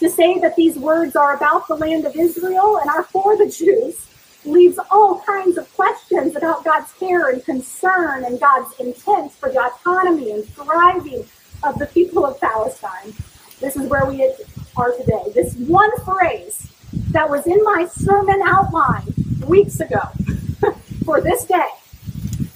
to 0.00 0.08
say 0.08 0.38
that 0.38 0.56
these 0.56 0.76
words 0.76 1.16
are 1.16 1.34
about 1.34 1.66
the 1.68 1.74
land 1.74 2.06
of 2.06 2.14
Israel 2.16 2.78
and 2.78 2.88
are 2.88 3.02
for 3.04 3.36
the 3.36 3.48
Jews 3.50 4.06
leaves 4.44 4.78
all 4.90 5.20
kinds 5.20 5.58
of 5.58 5.72
questions 5.74 6.36
about 6.36 6.64
God's 6.64 6.92
care 6.92 7.30
and 7.30 7.44
concern 7.44 8.24
and 8.24 8.40
God's 8.40 8.72
intent 8.78 9.32
for 9.32 9.50
the 9.50 9.60
autonomy 9.60 10.30
and 10.30 10.48
thriving 10.48 11.24
of 11.64 11.78
the 11.78 11.86
people 11.86 12.24
of 12.24 12.40
Palestine. 12.40 13.12
This 13.60 13.76
is 13.76 13.88
where 13.88 14.06
we 14.06 14.32
are 14.76 14.92
today. 14.96 15.24
This 15.34 15.54
one 15.56 15.90
phrase 16.04 16.70
that 17.10 17.28
was 17.28 17.46
in 17.46 17.62
my 17.64 17.86
sermon 17.90 18.40
outline 18.44 19.12
weeks 19.46 19.80
ago 19.80 20.02
for 21.04 21.20
this 21.20 21.44
day, 21.44 21.68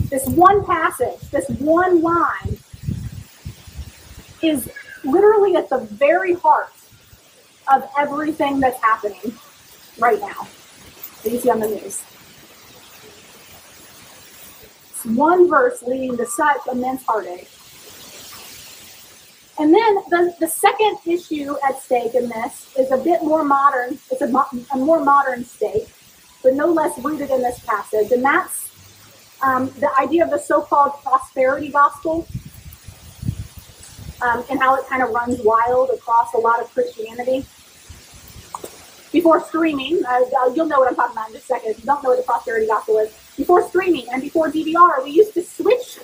this 0.08 0.26
one 0.28 0.64
passage, 0.64 1.20
this 1.30 1.49
one 1.58 2.00
line, 2.02 2.58
is 4.40 4.70
literally 5.04 5.56
at 5.56 5.68
the 5.68 5.78
very 5.78 6.34
heart 6.34 6.72
of 7.71 7.88
everything 7.99 8.61
that's 8.61 8.81
happening 8.83 9.33
right 9.99 10.21
now. 10.21 10.47
that 11.23 11.31
you 11.33 11.38
see 11.38 11.50
on 11.50 11.61
the 11.61 11.69
news. 11.69 12.02
It's 14.90 15.04
one 15.04 15.49
verse 15.49 15.83
leading 15.83 16.16
to 16.16 16.26
such 16.26 16.66
immense 16.71 17.02
heartache. 17.04 17.49
And 19.59 19.73
then 19.73 19.95
the, 20.09 20.35
the 20.40 20.49
second 20.49 20.99
issue 21.07 21.54
at 21.69 21.81
stake 21.81 22.14
in 22.14 22.28
this 22.28 22.75
is 22.78 22.90
a 22.90 22.97
bit 22.97 23.23
more 23.23 23.45
modern. 23.45 23.99
It's 24.11 24.23
a, 24.23 24.28
mo- 24.28 24.47
a 24.73 24.76
more 24.76 25.04
modern 25.04 25.45
stake, 25.45 25.88
but 26.42 26.54
no 26.54 26.66
less 26.66 26.99
rooted 26.99 27.31
in 27.31 27.42
this 27.42 27.61
passage. 27.61 28.11
And 28.12 28.25
that's 28.25 28.71
um, 29.42 29.66
the 29.78 29.90
idea 30.00 30.25
of 30.25 30.31
the 30.31 30.38
so 30.38 30.62
called 30.62 30.92
prosperity 31.02 31.69
gospel 31.69 32.26
um, 34.22 34.44
and 34.50 34.60
how 34.60 34.74
it 34.76 34.86
kind 34.88 35.02
of 35.02 35.10
runs 35.10 35.40
wild 35.40 35.90
across 35.90 36.32
a 36.34 36.38
lot 36.38 36.60
of 36.60 36.72
Christianity. 36.72 37.44
Before 39.12 39.44
streaming, 39.44 40.02
uh, 40.06 40.20
you'll 40.54 40.66
know 40.66 40.78
what 40.78 40.88
I'm 40.88 40.94
talking 40.94 41.12
about 41.12 41.28
in 41.28 41.34
just 41.34 41.44
a 41.44 41.48
second. 41.48 41.70
If 41.72 41.80
you 41.80 41.84
don't 41.84 42.02
know 42.02 42.10
what 42.10 42.16
the 42.18 42.24
prosperity 42.24 42.66
gospel 42.66 42.98
is, 42.98 43.12
before 43.36 43.66
streaming 43.68 44.06
and 44.10 44.22
before 44.22 44.48
DVR, 44.48 45.04
we 45.04 45.10
used 45.10 45.34
to 45.34 45.42
switch. 45.42 45.98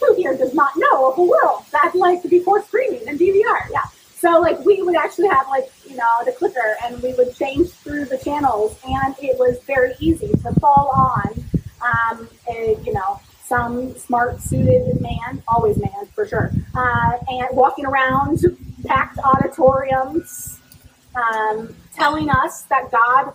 Who 0.00 0.14
here 0.14 0.34
does 0.34 0.54
not 0.54 0.72
know 0.76 1.10
of 1.12 1.18
a 1.18 1.22
world 1.22 1.64
that 1.72 1.94
like 1.94 2.22
before 2.22 2.62
streaming 2.64 3.06
and 3.06 3.18
DVR? 3.18 3.68
Yeah. 3.70 3.84
So 4.16 4.40
like 4.40 4.58
we 4.64 4.82
would 4.82 4.96
actually 4.96 5.28
have 5.28 5.46
like 5.48 5.70
you 5.86 5.96
know 5.96 6.24
the 6.24 6.32
clicker 6.32 6.76
and 6.84 7.02
we 7.02 7.12
would 7.14 7.34
change 7.36 7.68
through 7.70 8.06
the 8.06 8.16
channels 8.16 8.78
and 8.86 9.14
it 9.20 9.38
was 9.38 9.58
very 9.66 9.92
easy 9.98 10.28
to 10.28 10.52
fall 10.60 10.90
on 10.94 11.44
um, 11.82 12.28
a, 12.48 12.78
you 12.82 12.94
know 12.94 13.20
some 13.50 13.92
smart 13.98 14.40
suited 14.40 15.00
man, 15.00 15.42
always 15.48 15.76
man 15.76 16.06
for 16.14 16.24
sure, 16.24 16.52
uh, 16.76 17.18
and 17.26 17.48
walking 17.50 17.84
around 17.84 18.38
packed 18.86 19.18
auditoriums, 19.18 20.60
um, 21.16 21.74
telling 21.92 22.30
us 22.30 22.62
that 22.70 22.92
God 22.92 23.32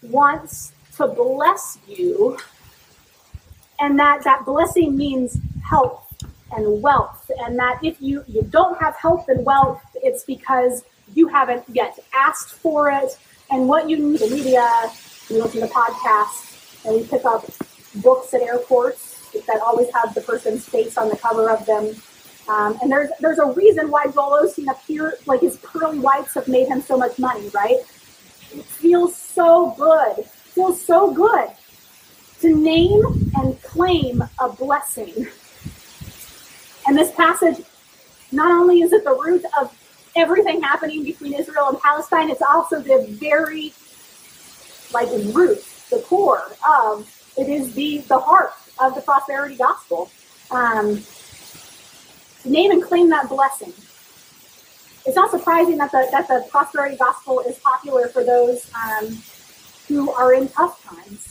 wants 0.00 0.72
to 0.96 1.06
bless 1.06 1.76
you, 1.86 2.38
and 3.78 3.98
that 3.98 4.24
that 4.24 4.46
blessing 4.46 4.96
means 4.96 5.36
health 5.62 6.14
and 6.56 6.80
wealth, 6.80 7.30
and 7.40 7.58
that 7.58 7.78
if 7.84 8.00
you 8.00 8.24
you 8.26 8.40
don't 8.44 8.78
have 8.80 8.96
health 8.96 9.28
and 9.28 9.44
wealth, 9.44 9.82
it's 9.96 10.24
because 10.24 10.82
you 11.14 11.28
haven't 11.28 11.62
yet 11.68 11.98
asked 12.14 12.54
for 12.54 12.90
it. 12.90 13.18
And 13.50 13.68
what 13.68 13.88
you 13.90 13.98
need, 13.98 14.20
the 14.20 14.30
media, 14.30 14.66
we 15.28 15.42
listen 15.42 15.60
to 15.60 15.66
podcasts, 15.66 16.86
and 16.86 16.94
we 16.96 17.06
pick 17.06 17.26
up 17.26 17.44
books 17.96 18.32
at 18.32 18.40
airports 18.40 19.07
that 19.32 19.60
always 19.60 19.88
have 19.94 20.14
the 20.14 20.20
person's 20.20 20.66
face 20.66 20.96
on 20.96 21.08
the 21.08 21.16
cover 21.16 21.50
of 21.50 21.64
them. 21.66 21.94
Um, 22.48 22.78
and 22.80 22.90
there's 22.90 23.10
there's 23.20 23.38
a 23.38 23.46
reason 23.52 23.90
why 23.90 24.06
Joel 24.06 24.48
Osteen 24.48 24.66
like 25.26 25.40
his 25.40 25.58
pearly 25.58 25.98
whites 25.98 26.34
have 26.34 26.48
made 26.48 26.68
him 26.68 26.80
so 26.80 26.96
much 26.96 27.18
money, 27.18 27.48
right? 27.50 27.76
It 28.52 28.64
feels 28.64 29.14
so 29.16 29.74
good. 29.76 30.18
It 30.18 30.26
feels 30.26 30.82
so 30.82 31.12
good 31.12 31.50
to 32.40 32.54
name 32.54 33.02
and 33.36 33.60
claim 33.62 34.22
a 34.40 34.48
blessing. 34.48 35.26
And 36.86 36.96
this 36.96 37.12
passage, 37.12 37.64
not 38.32 38.50
only 38.50 38.80
is 38.80 38.92
it 38.92 39.04
the 39.04 39.14
root 39.14 39.44
of 39.60 39.76
everything 40.16 40.62
happening 40.62 41.04
between 41.04 41.34
Israel 41.34 41.68
and 41.68 41.78
Palestine, 41.80 42.30
it's 42.30 42.42
also 42.42 42.80
the 42.80 43.06
very 43.20 43.74
like 44.92 45.08
root, 45.34 45.62
the 45.90 46.00
core 46.06 46.50
of 46.66 47.17
it 47.38 47.48
is 47.48 47.72
the 47.74 47.98
the 48.08 48.18
heart 48.18 48.52
of 48.80 48.94
the 48.94 49.00
prosperity 49.00 49.56
gospel. 49.56 50.10
Um, 50.50 51.02
name 52.44 52.70
and 52.70 52.82
claim 52.82 53.08
that 53.10 53.28
blessing. 53.28 53.72
It's 55.06 55.16
not 55.16 55.30
surprising 55.30 55.78
that 55.78 55.92
the 55.92 56.08
that 56.10 56.26
the 56.28 56.46
prosperity 56.50 56.96
gospel 56.96 57.40
is 57.40 57.58
popular 57.58 58.08
for 58.08 58.24
those 58.24 58.70
um, 58.74 59.16
who 59.86 60.10
are 60.12 60.34
in 60.34 60.48
tough 60.48 60.82
times. 60.84 61.26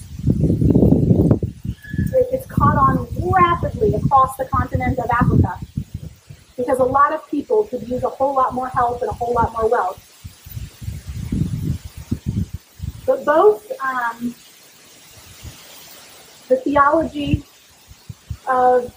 It, 2.13 2.28
it's 2.32 2.48
caught 2.48 2.78
on 2.78 3.08
rapidly 3.22 3.93
across 3.93 4.38
the 4.38 4.46
continent 4.46 4.98
of 5.00 5.10
Africa 5.12 5.60
because 6.56 6.80
a 6.80 6.84
lot 6.84 7.13
of 7.13 7.28
people 7.30 7.65
could 7.65 7.88
use 7.88 8.04
a 8.04 8.10
whole 8.10 8.34
lot 8.34 8.54
more 8.54 8.70
help 8.70 9.02
and 9.02 9.10
a 9.10 9.13
whole 9.13 9.34
lot 9.34 9.52
more 9.54 9.70
wealth. 9.70 10.04
But 13.06 13.24
both 13.26 13.72
um, 13.82 14.34
the 16.48 16.58
theology 16.58 17.44
of, 18.48 18.94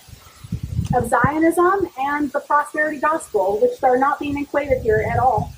of 0.95 1.09
Zionism 1.09 1.89
and 1.99 2.31
the 2.33 2.41
prosperity 2.41 2.99
gospel, 2.99 3.59
which 3.61 3.83
are 3.83 3.99
not 3.99 4.19
being 4.19 4.39
equated 4.39 4.83
here 4.83 5.05
at 5.11 5.19
all. 5.19 5.53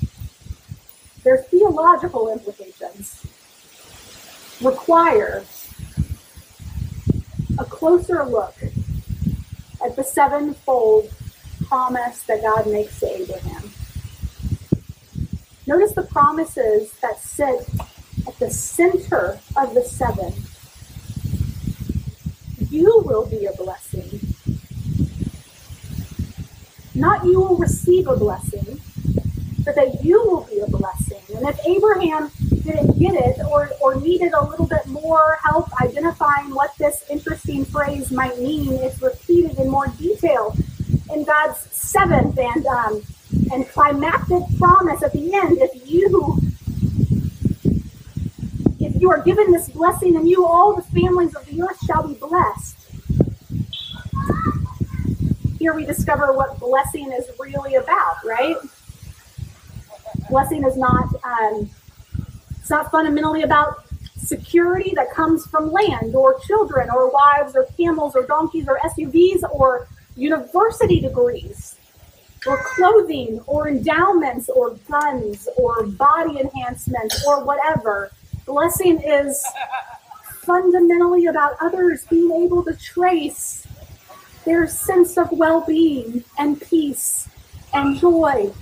Their 1.25 1.39
theological 1.39 2.33
implications 2.33 3.25
require 4.61 5.45
a 7.59 7.65
closer 7.65 8.25
look 8.25 8.55
at 9.85 9.97
the 9.97 10.05
sevenfold 10.05 11.11
promise 11.67 12.23
that 12.23 12.43
God 12.43 12.67
makes 12.67 12.99
to 13.01 13.07
Abraham. 13.07 13.71
Notice 15.67 15.93
the 15.93 16.03
promises 16.03 16.93
that 17.03 17.21
sit 17.21 17.69
at 18.27 18.39
the 18.39 18.51
center 18.51 19.39
of 19.57 19.75
the 19.75 19.83
seven 19.83 20.33
you 22.73 23.03
will 23.05 23.27
be 23.27 23.45
a 23.47 23.53
blessing. 23.53 24.21
Not 26.95 27.25
you 27.25 27.41
will 27.41 27.57
receive 27.57 28.09
a 28.09 28.17
blessing, 28.17 28.81
but 29.65 29.75
that 29.75 30.03
you 30.03 30.23
will 30.23 30.45
be 30.45 30.61
a 30.61 30.67
blessing. 30.67 31.21
And 31.37 31.47
if 31.49 31.59
Abraham 31.67 32.31
didn't 32.63 32.99
get 32.99 33.15
it 33.15 33.45
or, 33.47 33.71
or 33.81 33.97
needed 33.97 34.33
a 34.33 34.45
little 34.45 34.67
bit 34.67 34.87
more 34.87 35.39
help 35.43 35.69
identifying 35.83 36.55
what 36.55 36.77
this 36.79 37.05
interesting 37.11 37.65
phrase 37.65 38.11
might 38.11 38.39
mean, 38.39 38.73
it's 38.75 39.01
repeated 39.03 39.59
in 39.59 39.69
more 39.69 39.89
detail 39.99 40.55
in 41.13 41.25
God's 41.25 41.59
seventh 41.73 42.39
and 42.39 42.67
um, 42.67 43.03
and 43.51 43.69
climactic 43.69 44.43
promise 44.59 45.03
at 45.03 45.13
the 45.13 45.35
end. 45.35 45.59
If 45.61 45.91
you 45.91 46.39
you 49.03 49.11
are 49.11 49.21
given 49.21 49.51
this 49.51 49.69
blessing, 49.69 50.15
and 50.17 50.29
you, 50.29 50.47
all 50.47 50.77
the 50.77 50.83
families 50.83 51.35
of 51.35 51.45
the 51.47 51.61
earth, 51.61 51.77
shall 51.85 52.07
be 52.07 52.15
blessed. 52.15 52.77
Here 55.59 55.75
we 55.75 55.85
discover 55.85 56.33
what 56.33 56.61
blessing 56.61 57.11
is 57.11 57.29
really 57.41 57.75
about, 57.75 58.25
right? 58.25 58.57
Blessing 60.31 60.65
is 60.65 60.77
not, 60.77 61.09
um, 61.25 61.69
it's 62.61 62.71
not 62.71 62.93
fundamentally 62.93 63.43
about 63.43 63.85
security 64.19 64.93
that 64.95 65.11
comes 65.11 65.47
from 65.47 65.73
land 65.73 66.15
or 66.15 66.39
children 66.47 66.89
or 66.89 67.11
wives 67.11 67.57
or 67.57 67.67
camels 67.77 68.15
or 68.15 68.25
donkeys 68.25 68.69
or 68.69 68.79
SUVs 68.85 69.43
or 69.51 69.89
university 70.15 71.01
degrees 71.01 71.75
or 72.47 72.57
clothing 72.77 73.41
or 73.49 73.67
endowments 73.67 74.49
or 74.49 74.77
guns 74.89 75.49
or 75.57 75.87
body 75.87 76.39
enhancement 76.39 77.13
or 77.27 77.45
whatever 77.45 78.13
Blessing 78.53 79.01
is 79.01 79.43
fundamentally 80.43 81.25
about 81.25 81.57
others 81.63 82.05
being 82.05 82.31
able 82.45 82.63
to 82.63 82.75
trace 82.75 83.67
their 84.45 84.69
sense 84.69 85.17
of 85.17 85.33
well 85.33 85.65
being 85.67 86.23
and 86.39 86.61
peace 86.61 87.31
and 87.73 87.97
joy 87.97 88.53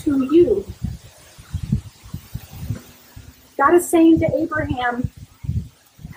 to 0.00 0.24
you. 0.30 0.66
God 3.56 3.72
is 3.72 3.88
saying 3.88 4.20
to 4.20 4.36
Abraham, 4.36 5.08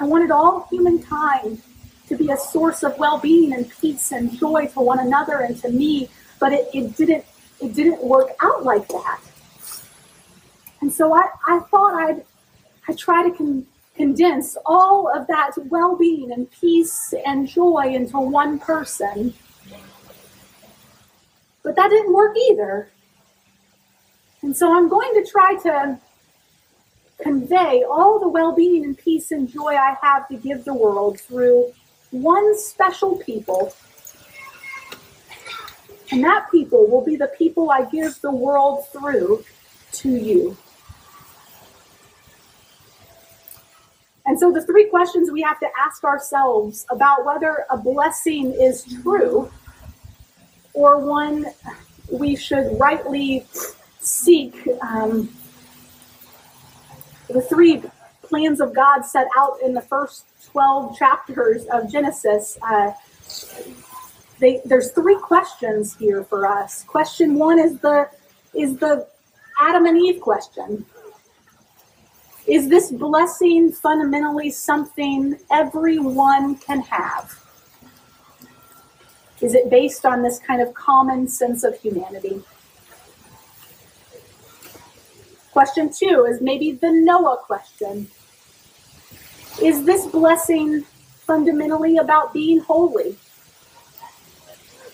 I 0.01 0.03
wanted 0.03 0.29
all 0.29 0.67
humankind 0.69 1.62
to 2.09 2.17
be 2.17 2.31
a 2.31 2.38
source 2.38 2.83
of 2.83 2.97
well-being 2.97 3.53
and 3.53 3.71
peace 3.79 4.12
and 4.12 4.38
joy 4.38 4.67
to 4.73 4.81
one 4.81 4.99
another 4.99 5.38
and 5.38 5.55
to 5.62 5.69
me, 5.69 6.09
but 6.38 6.51
it, 6.51 6.67
it 6.73 6.97
didn't 6.97 7.23
it 7.62 7.73
didn't 7.73 8.03
work 8.03 8.31
out 8.41 8.65
like 8.65 8.89
that. 8.89 9.21
And 10.81 10.91
so 10.91 11.13
I, 11.13 11.29
I 11.47 11.59
thought 11.59 11.93
I'd 11.93 12.25
I 12.89 12.93
try 12.93 13.21
to 13.21 13.32
con- 13.32 13.67
condense 13.95 14.58
all 14.65 15.15
of 15.15 15.28
that 15.28 15.52
well-being 15.65 16.32
and 16.32 16.49
peace 16.49 17.13
and 17.23 17.47
joy 17.47 17.93
into 17.93 18.19
one 18.19 18.58
person. 18.58 19.36
But 21.62 21.75
that 21.75 21.89
didn't 21.89 22.12
work 22.12 22.36
either. 22.49 22.89
And 24.41 24.58
so 24.58 24.75
I'm 24.75 24.89
going 24.89 25.23
to 25.23 25.30
try 25.30 25.56
to 25.58 25.99
convey 27.21 27.84
all 27.88 28.19
the 28.19 28.28
well 28.28 28.56
being 28.56 28.84
and 28.84 28.97
peace 28.97 29.30
and 29.30 29.47
joy 29.47 29.75
I 29.75 29.95
have 30.02 30.28
to 30.30 30.38
give 30.38 30.65
the 30.65 30.73
world 30.73 31.19
through 31.19 31.71
one 32.10 32.58
special 32.58 33.17
people. 33.17 33.75
And 36.12 36.23
that 36.23 36.49
people 36.49 36.88
will 36.89 37.06
be 37.06 37.17
the 37.17 37.32
people 37.38 37.69
I 37.69 37.84
give 37.84 38.19
the 38.21 38.32
world 38.32 38.88
through 38.88 39.43
to 39.91 40.10
you. 40.10 40.58
So, 44.39 44.52
the 44.52 44.62
three 44.62 44.89
questions 44.89 45.32
we 45.32 45.41
have 45.41 45.60
to 45.60 45.67
ask 45.86 46.04
ourselves 46.04 46.86
about 46.89 47.25
whether 47.25 47.65
a 47.69 47.78
blessing 47.78 48.54
is 48.54 48.86
true 49.04 49.52
or 50.73 50.99
one 50.99 51.45
we 52.12 52.36
should 52.36 52.80
rightly 52.80 53.45
seek 53.99 54.56
um, 54.82 55.30
the 57.30 57.41
three 57.41 57.84
plans 58.23 58.62
of 58.62 58.73
God 58.73 59.02
set 59.02 59.28
out 59.38 59.58
in 59.63 59.73
the 59.73 59.82
first 59.82 60.25
12 60.52 60.97
chapters 60.97 61.65
of 61.71 61.91
Genesis, 61.91 62.58
uh, 62.62 62.91
they, 64.39 64.62
there's 64.65 64.91
three 64.91 65.17
questions 65.17 65.97
here 65.97 66.23
for 66.23 66.47
us. 66.47 66.84
Question 66.84 67.36
one 67.36 67.60
is 67.60 67.80
the 67.80 68.10
is 68.54 68.78
the 68.78 69.06
Adam 69.60 69.86
and 69.86 69.97
Eve 69.97 70.21
question. 70.21 70.86
Is 72.49 72.67
this 72.67 72.89
blessing 72.91 73.71
fundamentally 73.71 74.49
something 74.49 75.38
everyone 75.51 76.55
can 76.55 76.81
have? 76.81 77.39
Is 79.39 79.53
it 79.53 79.69
based 79.69 80.03
on 80.03 80.23
this 80.23 80.39
kind 80.39 80.59
of 80.59 80.73
common 80.73 81.27
sense 81.27 81.63
of 81.63 81.79
humanity? 81.79 82.41
Question 85.51 85.91
two 85.93 86.25
is 86.27 86.41
maybe 86.41 86.71
the 86.71 86.91
Noah 86.91 87.38
question. 87.38 88.09
Is 89.62 89.85
this 89.85 90.07
blessing 90.07 90.81
fundamentally 91.27 91.97
about 91.97 92.33
being 92.33 92.62
holy, 92.62 93.15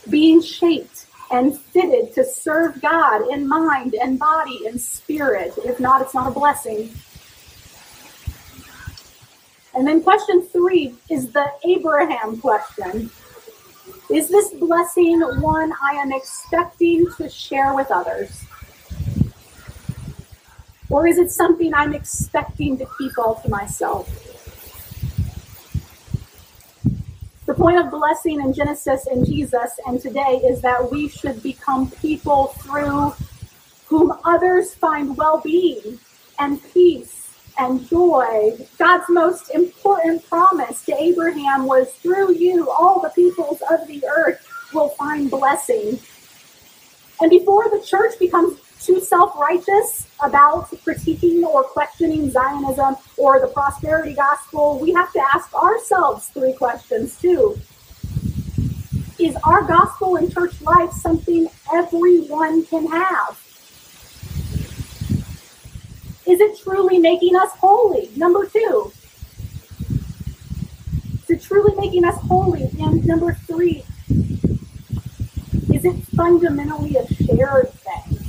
being 0.10 0.42
shaped 0.42 1.06
and 1.32 1.58
fitted 1.58 2.14
to 2.16 2.26
serve 2.26 2.82
God 2.82 3.30
in 3.30 3.48
mind 3.48 3.96
and 3.96 4.20
body 4.20 4.68
and 4.68 4.80
spirit? 4.80 5.54
If 5.60 5.80
not, 5.80 6.02
it's 6.02 6.14
not 6.14 6.28
a 6.28 6.32
blessing. 6.32 6.94
And 9.76 9.86
then 9.86 10.02
question 10.02 10.42
three 10.42 10.96
is 11.10 11.32
the 11.32 11.52
Abraham 11.66 12.40
question. 12.40 13.10
Is 14.10 14.30
this 14.30 14.52
blessing 14.54 15.20
one 15.42 15.74
I 15.84 15.96
am 15.96 16.14
expecting 16.14 17.06
to 17.18 17.28
share 17.30 17.74
with 17.76 17.92
others? 17.92 18.46
Or 20.90 21.08
is 21.08 21.18
it 21.18 21.30
something 21.30 21.74
I'm 21.74 21.94
expecting 21.94 22.78
to 22.78 22.88
keep 22.98 23.18
all 23.18 23.36
to 23.36 23.50
myself? 23.50 24.08
The 27.46 27.54
point 27.54 27.78
of 27.78 27.92
blessing 27.92 28.40
in 28.40 28.54
Genesis 28.54 29.08
and 29.08 29.26
Jesus 29.26 29.72
and 29.86 30.00
today 30.00 30.42
is 30.44 30.62
that 30.62 30.90
we 30.90 31.10
should 31.10 31.44
become 31.44 31.92
people 31.92 32.48
through 32.60 33.14
whom 33.88 34.14
others 34.24 34.74
find 34.74 35.18
well 35.18 35.42
being 35.42 36.00
and 36.40 36.64
peace 36.74 37.15
and 37.58 37.88
joy. 37.88 38.58
God's 38.78 39.06
most 39.10 39.50
important 39.52 40.28
promise 40.28 40.84
to 40.86 41.02
Abraham 41.02 41.66
was 41.66 41.92
through 41.94 42.34
you, 42.34 42.70
all 42.70 43.02
the 43.02 43.10
peoples 43.10 43.62
of 43.70 43.88
the 43.88 44.04
earth 44.08 44.46
will 44.74 44.90
find 44.90 45.30
blessing. 45.30 46.00
And 47.22 47.30
before 47.30 47.70
the 47.70 47.84
church 47.86 48.20
becomes 48.20 48.60
too 48.82 49.00
self 49.00 49.38
righteous 49.38 50.08
about 50.24 50.70
critiquing 50.86 51.44
or 51.44 51.64
questioning 51.64 52.30
Zionism 52.30 52.98
or 53.18 53.40
the 53.40 53.48
prosperity 53.48 54.14
gospel, 54.14 54.80
we 54.80 54.92
have 54.94 55.12
to 55.14 55.22
ask 55.34 55.54
ourselves 55.54 56.28
three 56.28 56.54
questions 56.54 57.20
too. 57.20 57.60
Is 59.18 59.36
our 59.44 59.64
gospel 59.64 60.18
and 60.18 60.32
church 60.32 60.62
life 60.62 60.92
something 60.92 61.48
everyone 61.74 62.66
can 62.66 62.86
have? 62.88 63.45
Is 66.28 66.40
it 66.42 66.58
truly 66.60 66.98
making 66.98 67.36
us 67.36 67.52
holy? 67.52 68.10
Number 68.16 68.48
two. 68.48 68.92
Is 71.24 71.30
it 71.30 71.42
truly 71.44 71.76
making 71.76 72.04
us 72.04 72.20
holy? 72.22 72.64
And 72.80 73.06
number 73.06 73.34
three, 73.46 73.84
is 75.72 75.86
it 75.86 76.04
fundamentally 76.16 76.96
a 76.96 77.06
shared 77.14 77.72
thing? 77.74 78.20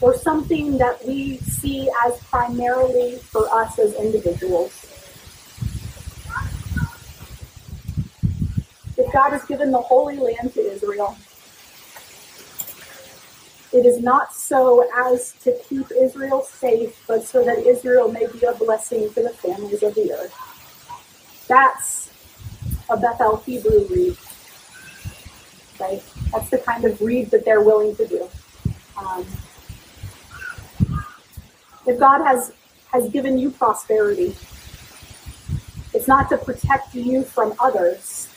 Or 0.00 0.16
something 0.16 0.78
that 0.78 1.04
we 1.04 1.38
see 1.38 1.90
as 2.06 2.18
primarily 2.24 3.16
for 3.16 3.48
us 3.52 3.78
as 3.80 3.94
individuals? 3.94 4.72
If 8.96 9.12
God 9.12 9.30
has 9.30 9.44
given 9.44 9.72
the 9.72 9.80
Holy 9.80 10.18
Land 10.18 10.54
to 10.54 10.60
Israel, 10.60 11.16
it 13.74 13.84
is 13.84 14.00
not 14.00 14.32
so 14.32 14.88
as 14.96 15.32
to 15.42 15.52
keep 15.68 15.86
Israel 15.90 16.42
safe, 16.42 17.02
but 17.08 17.24
so 17.24 17.44
that 17.44 17.58
Israel 17.58 18.10
may 18.10 18.24
be 18.28 18.44
a 18.44 18.54
blessing 18.54 19.10
for 19.10 19.22
the 19.22 19.30
families 19.30 19.82
of 19.82 19.96
the 19.96 20.12
earth. 20.12 21.44
That's 21.48 22.08
a 22.88 22.96
Beth 22.96 23.20
El 23.20 23.38
Hebrew 23.38 23.84
read. 23.88 24.16
Right? 25.80 26.02
That's 26.30 26.50
the 26.50 26.58
kind 26.58 26.84
of 26.84 27.00
read 27.00 27.32
that 27.32 27.44
they're 27.44 27.62
willing 27.62 27.96
to 27.96 28.06
do. 28.06 28.28
Um, 28.96 29.26
if 31.84 31.98
God 31.98 32.24
has 32.24 32.52
has 32.92 33.10
given 33.10 33.36
you 33.36 33.50
prosperity, 33.50 34.36
it's 35.92 36.06
not 36.06 36.28
to 36.28 36.38
protect 36.38 36.94
you 36.94 37.24
from 37.24 37.54
others, 37.58 38.28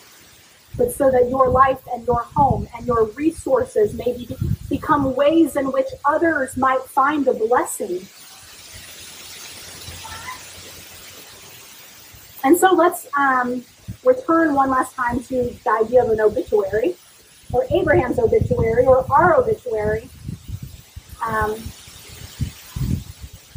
but 0.77 0.91
so 0.91 1.11
that 1.11 1.29
your 1.29 1.49
life 1.49 1.79
and 1.93 2.07
your 2.07 2.23
home 2.23 2.67
and 2.75 2.87
your 2.87 3.05
resources 3.11 3.93
may 3.93 4.17
be, 4.17 4.35
become 4.69 5.15
ways 5.15 5.55
in 5.55 5.71
which 5.71 5.87
others 6.05 6.57
might 6.57 6.81
find 6.81 7.27
a 7.27 7.33
blessing. 7.33 8.01
And 12.43 12.57
so 12.57 12.73
let's 12.73 13.07
um, 13.17 13.63
return 14.05 14.53
one 14.53 14.69
last 14.69 14.95
time 14.95 15.19
to 15.23 15.43
the 15.63 15.69
idea 15.69 16.03
of 16.03 16.09
an 16.11 16.21
obituary, 16.21 16.95
or 17.51 17.65
Abraham's 17.71 18.19
obituary, 18.19 18.85
or 18.85 19.05
our 19.11 19.35
obituary. 19.35 20.09
Um, 21.25 21.55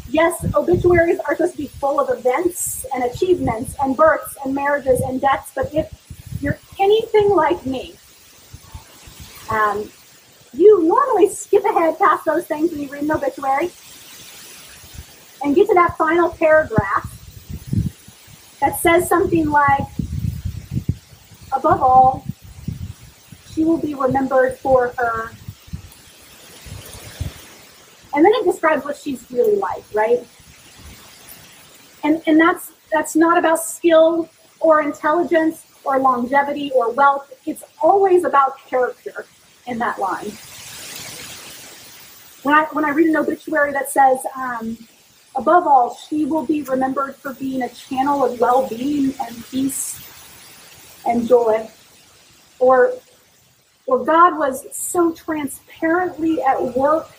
yes, 0.09 0.45
obituaries 0.55 1.19
are 1.19 1.35
supposed 1.35 1.53
to 1.53 1.57
be 1.57 1.67
full 1.67 1.99
of 1.99 2.09
events 2.17 2.85
and 2.93 3.03
achievements 3.03 3.75
and 3.81 3.95
births 3.95 4.35
and 4.43 4.53
marriages 4.53 4.99
and 5.01 5.21
deaths, 5.21 5.51
but 5.55 5.73
if 5.73 6.37
you're 6.41 6.59
anything 6.79 7.29
like 7.29 7.65
me, 7.65 7.95
um, 9.49 9.89
you 10.53 10.83
normally 10.83 11.29
skip 11.29 11.63
ahead 11.63 11.97
past 11.97 12.25
those 12.25 12.45
things 12.45 12.71
when 12.71 12.81
you 12.81 12.89
read 12.89 13.03
an 13.03 13.11
obituary 13.11 13.71
and 15.43 15.55
get 15.55 15.67
to 15.67 15.73
that 15.73 15.97
final 15.97 16.29
paragraph 16.29 17.07
that 18.59 18.79
says 18.79 19.07
something 19.07 19.49
like, 19.49 19.87
above 21.51 21.81
all, 21.81 22.25
she 23.49 23.65
will 23.65 23.77
be 23.79 23.95
remembered 23.95 24.57
for 24.59 24.89
her. 24.97 25.31
And 28.13 28.25
then 28.25 28.31
it 28.35 28.45
describes 28.45 28.83
what 28.83 28.97
she's 28.97 29.29
really 29.31 29.55
like, 29.55 29.83
right? 29.93 30.19
And 32.03 32.21
and 32.27 32.39
that's 32.39 32.71
that's 32.91 33.15
not 33.15 33.37
about 33.37 33.59
skill 33.59 34.29
or 34.59 34.81
intelligence 34.81 35.65
or 35.83 35.97
longevity 35.97 36.71
or 36.75 36.91
wealth. 36.91 37.31
It's 37.45 37.63
always 37.81 38.25
about 38.25 38.57
character 38.67 39.25
in 39.67 39.77
that 39.79 39.99
line. 39.99 40.31
When 42.43 42.55
I 42.55 42.65
when 42.71 42.85
I 42.85 42.89
read 42.89 43.07
an 43.07 43.17
obituary 43.17 43.71
that 43.73 43.89
says 43.89 44.19
um, 44.35 44.77
above 45.35 45.67
all, 45.67 45.95
she 45.95 46.25
will 46.25 46.45
be 46.45 46.63
remembered 46.63 47.15
for 47.15 47.33
being 47.33 47.61
a 47.61 47.69
channel 47.69 48.25
of 48.25 48.39
well 48.39 48.67
being 48.67 49.13
and 49.21 49.45
peace 49.45 50.01
and 51.05 51.27
joy. 51.27 51.69
Or, 52.59 52.93
or 53.85 54.05
God 54.05 54.37
was 54.37 54.65
so 54.75 55.13
transparently 55.13 56.41
at 56.41 56.61
work 56.75 57.09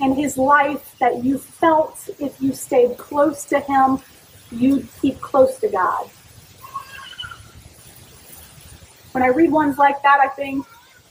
in 0.00 0.14
his 0.14 0.36
life 0.36 0.94
that 1.00 1.24
you 1.24 1.38
felt 1.38 2.08
if 2.18 2.40
you 2.40 2.52
stayed 2.52 2.96
close 2.96 3.44
to 3.46 3.60
him, 3.60 3.98
you'd 4.52 4.88
keep 5.00 5.20
close 5.20 5.58
to 5.58 5.68
God. 5.68 6.08
When 9.12 9.22
I 9.22 9.28
read 9.28 9.50
ones 9.50 9.78
like 9.78 10.02
that, 10.02 10.20
I 10.20 10.28
think, 10.28 10.66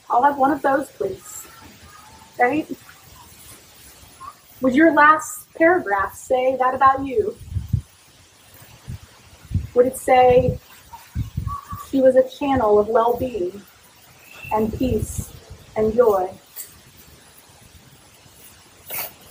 I'll 0.09 0.23
have 0.23 0.37
one 0.37 0.51
of 0.51 0.61
those, 0.61 0.89
please. 0.91 1.47
Right? 2.39 2.69
Would 4.61 4.75
your 4.75 4.93
last 4.93 5.51
paragraph 5.55 6.15
say 6.15 6.55
that 6.57 6.73
about 6.73 7.05
you? 7.05 7.37
Would 9.73 9.87
it 9.87 9.97
say 9.97 10.59
she 11.89 12.01
was 12.01 12.15
a 12.15 12.27
channel 12.27 12.79
of 12.79 12.87
well 12.87 13.17
being 13.17 13.61
and 14.53 14.73
peace 14.77 15.31
and 15.75 15.93
joy? 15.93 16.33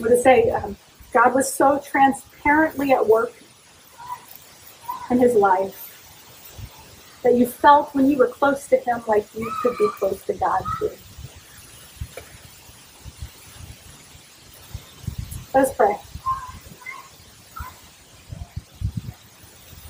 Would 0.00 0.12
it 0.12 0.22
say 0.22 0.50
um, 0.50 0.76
God 1.12 1.34
was 1.34 1.52
so 1.52 1.78
transparently 1.78 2.92
at 2.92 3.06
work 3.06 3.32
in 5.10 5.18
his 5.18 5.34
life 5.34 5.83
that 7.24 7.34
you 7.34 7.46
felt 7.46 7.92
when 7.94 8.08
you 8.08 8.16
were 8.18 8.28
close 8.28 8.68
to 8.68 8.76
him 8.76 9.02
like 9.08 9.26
you 9.34 9.50
could 9.62 9.76
be 9.78 9.88
close 9.98 10.22
to 10.26 10.34
God 10.34 10.62
too? 10.78 10.90
Let's 15.52 15.72
pray. 15.72 15.96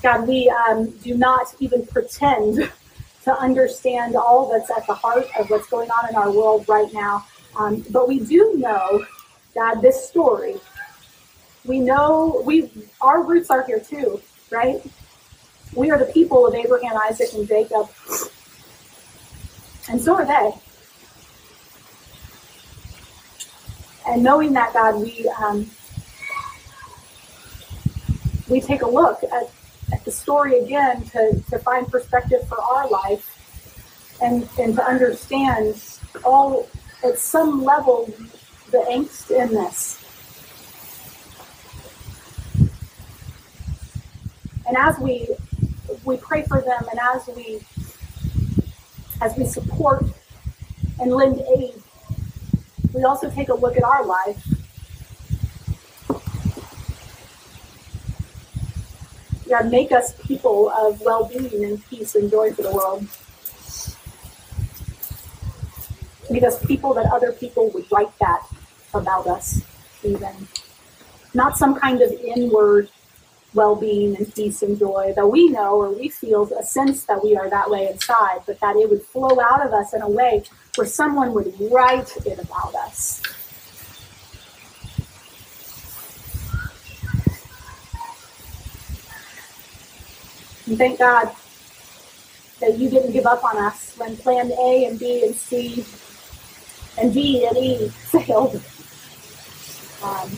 God, 0.01 0.27
we 0.27 0.49
um, 0.49 0.89
do 1.03 1.17
not 1.17 1.53
even 1.59 1.85
pretend 1.85 2.71
to 3.23 3.37
understand 3.37 4.15
all 4.15 4.51
that's 4.51 4.71
at 4.71 4.87
the 4.87 4.93
heart 4.93 5.27
of 5.37 5.49
what's 5.49 5.67
going 5.67 5.89
on 5.89 6.09
in 6.09 6.15
our 6.15 6.31
world 6.31 6.65
right 6.69 6.91
now. 6.93 7.25
Um, 7.57 7.83
but 7.89 8.07
we 8.07 8.19
do 8.19 8.53
know, 8.57 9.05
God, 9.53 9.81
this 9.81 10.07
story. 10.07 10.55
We 11.65 11.79
know 11.79 12.43
we 12.45 12.71
our 13.01 13.23
roots 13.23 13.49
are 13.49 13.63
here 13.63 13.79
too, 13.79 14.21
right? 14.51 14.81
We 15.75 15.91
are 15.91 15.97
the 15.97 16.05
people 16.05 16.47
of 16.47 16.55
Abraham, 16.55 16.97
Isaac, 17.09 17.33
and 17.33 17.47
Jacob, 17.47 17.89
and 19.89 20.01
so 20.01 20.15
are 20.15 20.25
they. 20.25 20.51
And 24.07 24.23
knowing 24.23 24.53
that, 24.53 24.73
God, 24.73 25.01
we 25.01 25.29
um, 25.37 25.69
we 28.47 28.61
take 28.61 28.81
a 28.81 28.87
look 28.87 29.23
at, 29.23 29.49
at 29.91 30.05
the 30.05 30.11
story 30.11 30.59
again 30.59 31.03
to, 31.05 31.41
to 31.49 31.59
find 31.59 31.87
perspective 31.87 32.47
for 32.47 32.61
our 32.61 32.87
life 32.89 33.31
and, 34.21 34.47
and 34.59 34.75
to 34.75 34.83
understand 34.83 35.81
all 36.23 36.67
at 37.03 37.17
some 37.17 37.63
level 37.63 38.13
the 38.71 38.77
angst 38.89 39.31
in 39.31 39.53
this. 39.53 40.01
And 44.67 44.77
as 44.77 44.97
we 44.99 45.27
we 46.03 46.17
pray 46.17 46.43
for 46.43 46.61
them 46.61 46.83
and 46.91 46.99
as 46.99 47.27
we 47.35 47.61
as 49.21 49.37
we 49.37 49.45
support 49.45 50.03
and 50.99 51.11
lend 51.11 51.41
aid 51.57 51.73
we 52.95 53.03
also 53.03 53.29
take 53.29 53.49
a 53.49 53.53
look 53.53 53.75
at 53.75 53.83
our 53.83 54.05
life. 54.05 54.41
God, 59.49 59.69
make 59.69 59.91
us 59.91 60.13
people 60.21 60.69
of 60.69 61.01
well 61.01 61.25
being 61.25 61.65
and 61.65 61.85
peace 61.87 62.15
and 62.15 62.31
joy 62.31 62.53
for 62.53 62.61
the 62.61 62.71
world. 62.71 63.05
Make 66.31 66.43
us 66.43 66.65
people 66.65 66.93
that 66.93 67.05
other 67.11 67.33
people 67.33 67.69
would 67.71 67.85
write 67.91 68.17
that 68.19 68.47
about 68.93 69.27
us, 69.27 69.61
even. 70.01 70.47
Not 71.33 71.57
some 71.57 71.75
kind 71.75 72.01
of 72.01 72.11
inward 72.13 72.89
well 73.55 73.75
being 73.75 74.15
and 74.17 74.33
peace 74.35 74.61
and 74.61 74.77
joy 74.77 75.13
that 75.15 75.27
we 75.27 75.49
know 75.49 75.81
or 75.81 75.91
we 75.91 76.09
feel 76.09 76.51
a 76.59 76.63
sense 76.63 77.05
that 77.05 77.23
we 77.23 77.35
are 77.35 77.49
that 77.49 77.69
way 77.69 77.87
inside, 77.87 78.39
but 78.45 78.59
that 78.59 78.75
it 78.75 78.89
would 78.89 79.01
flow 79.01 79.39
out 79.39 79.65
of 79.65 79.73
us 79.73 79.93
in 79.93 80.01
a 80.01 80.09
way 80.09 80.43
where 80.75 80.85
someone 80.85 81.33
would 81.33 81.53
write 81.71 82.15
it 82.25 82.37
about 82.37 82.75
us. 82.75 83.21
And 90.67 90.77
thank 90.77 90.99
God 90.99 91.33
that 92.59 92.77
you 92.77 92.89
didn't 92.89 93.11
give 93.11 93.25
up 93.25 93.43
on 93.43 93.57
us 93.57 93.93
when 93.97 94.17
plan 94.17 94.51
A 94.51 94.85
and 94.85 94.99
B 94.99 95.23
and 95.25 95.35
C 95.35 95.85
and 96.97 97.13
D 97.13 97.45
and 97.45 97.57
E 97.57 97.89
failed. 98.11 98.55
Um, 100.03 100.29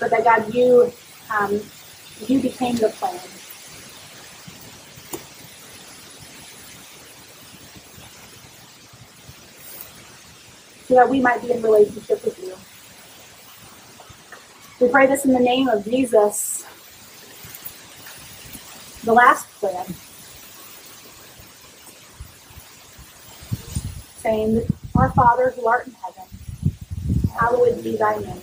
but 0.00 0.10
that 0.10 0.24
God, 0.24 0.54
you 0.54 0.92
um, 1.32 1.60
you 2.26 2.40
became 2.40 2.76
the 2.76 2.88
plan. 2.90 3.18
So 10.86 10.94
that 10.94 11.08
we 11.08 11.20
might 11.20 11.40
be 11.42 11.52
in 11.52 11.62
relationship 11.62 12.24
with 12.24 12.38
you. 12.38 12.54
We 14.84 14.90
pray 14.90 15.06
this 15.06 15.24
in 15.24 15.32
the 15.32 15.40
name 15.40 15.68
of 15.68 15.84
Jesus, 15.84 16.66
the 19.04 19.12
last 19.12 19.48
plan. 19.60 19.86
Saying, 24.18 24.66
Our 24.96 25.10
Father 25.10 25.50
who 25.50 25.66
art 25.66 25.86
in 25.86 25.94
heaven, 25.94 26.24
hallowed 27.32 27.82
be 27.82 27.96
thy 27.96 28.18
name. 28.18 28.42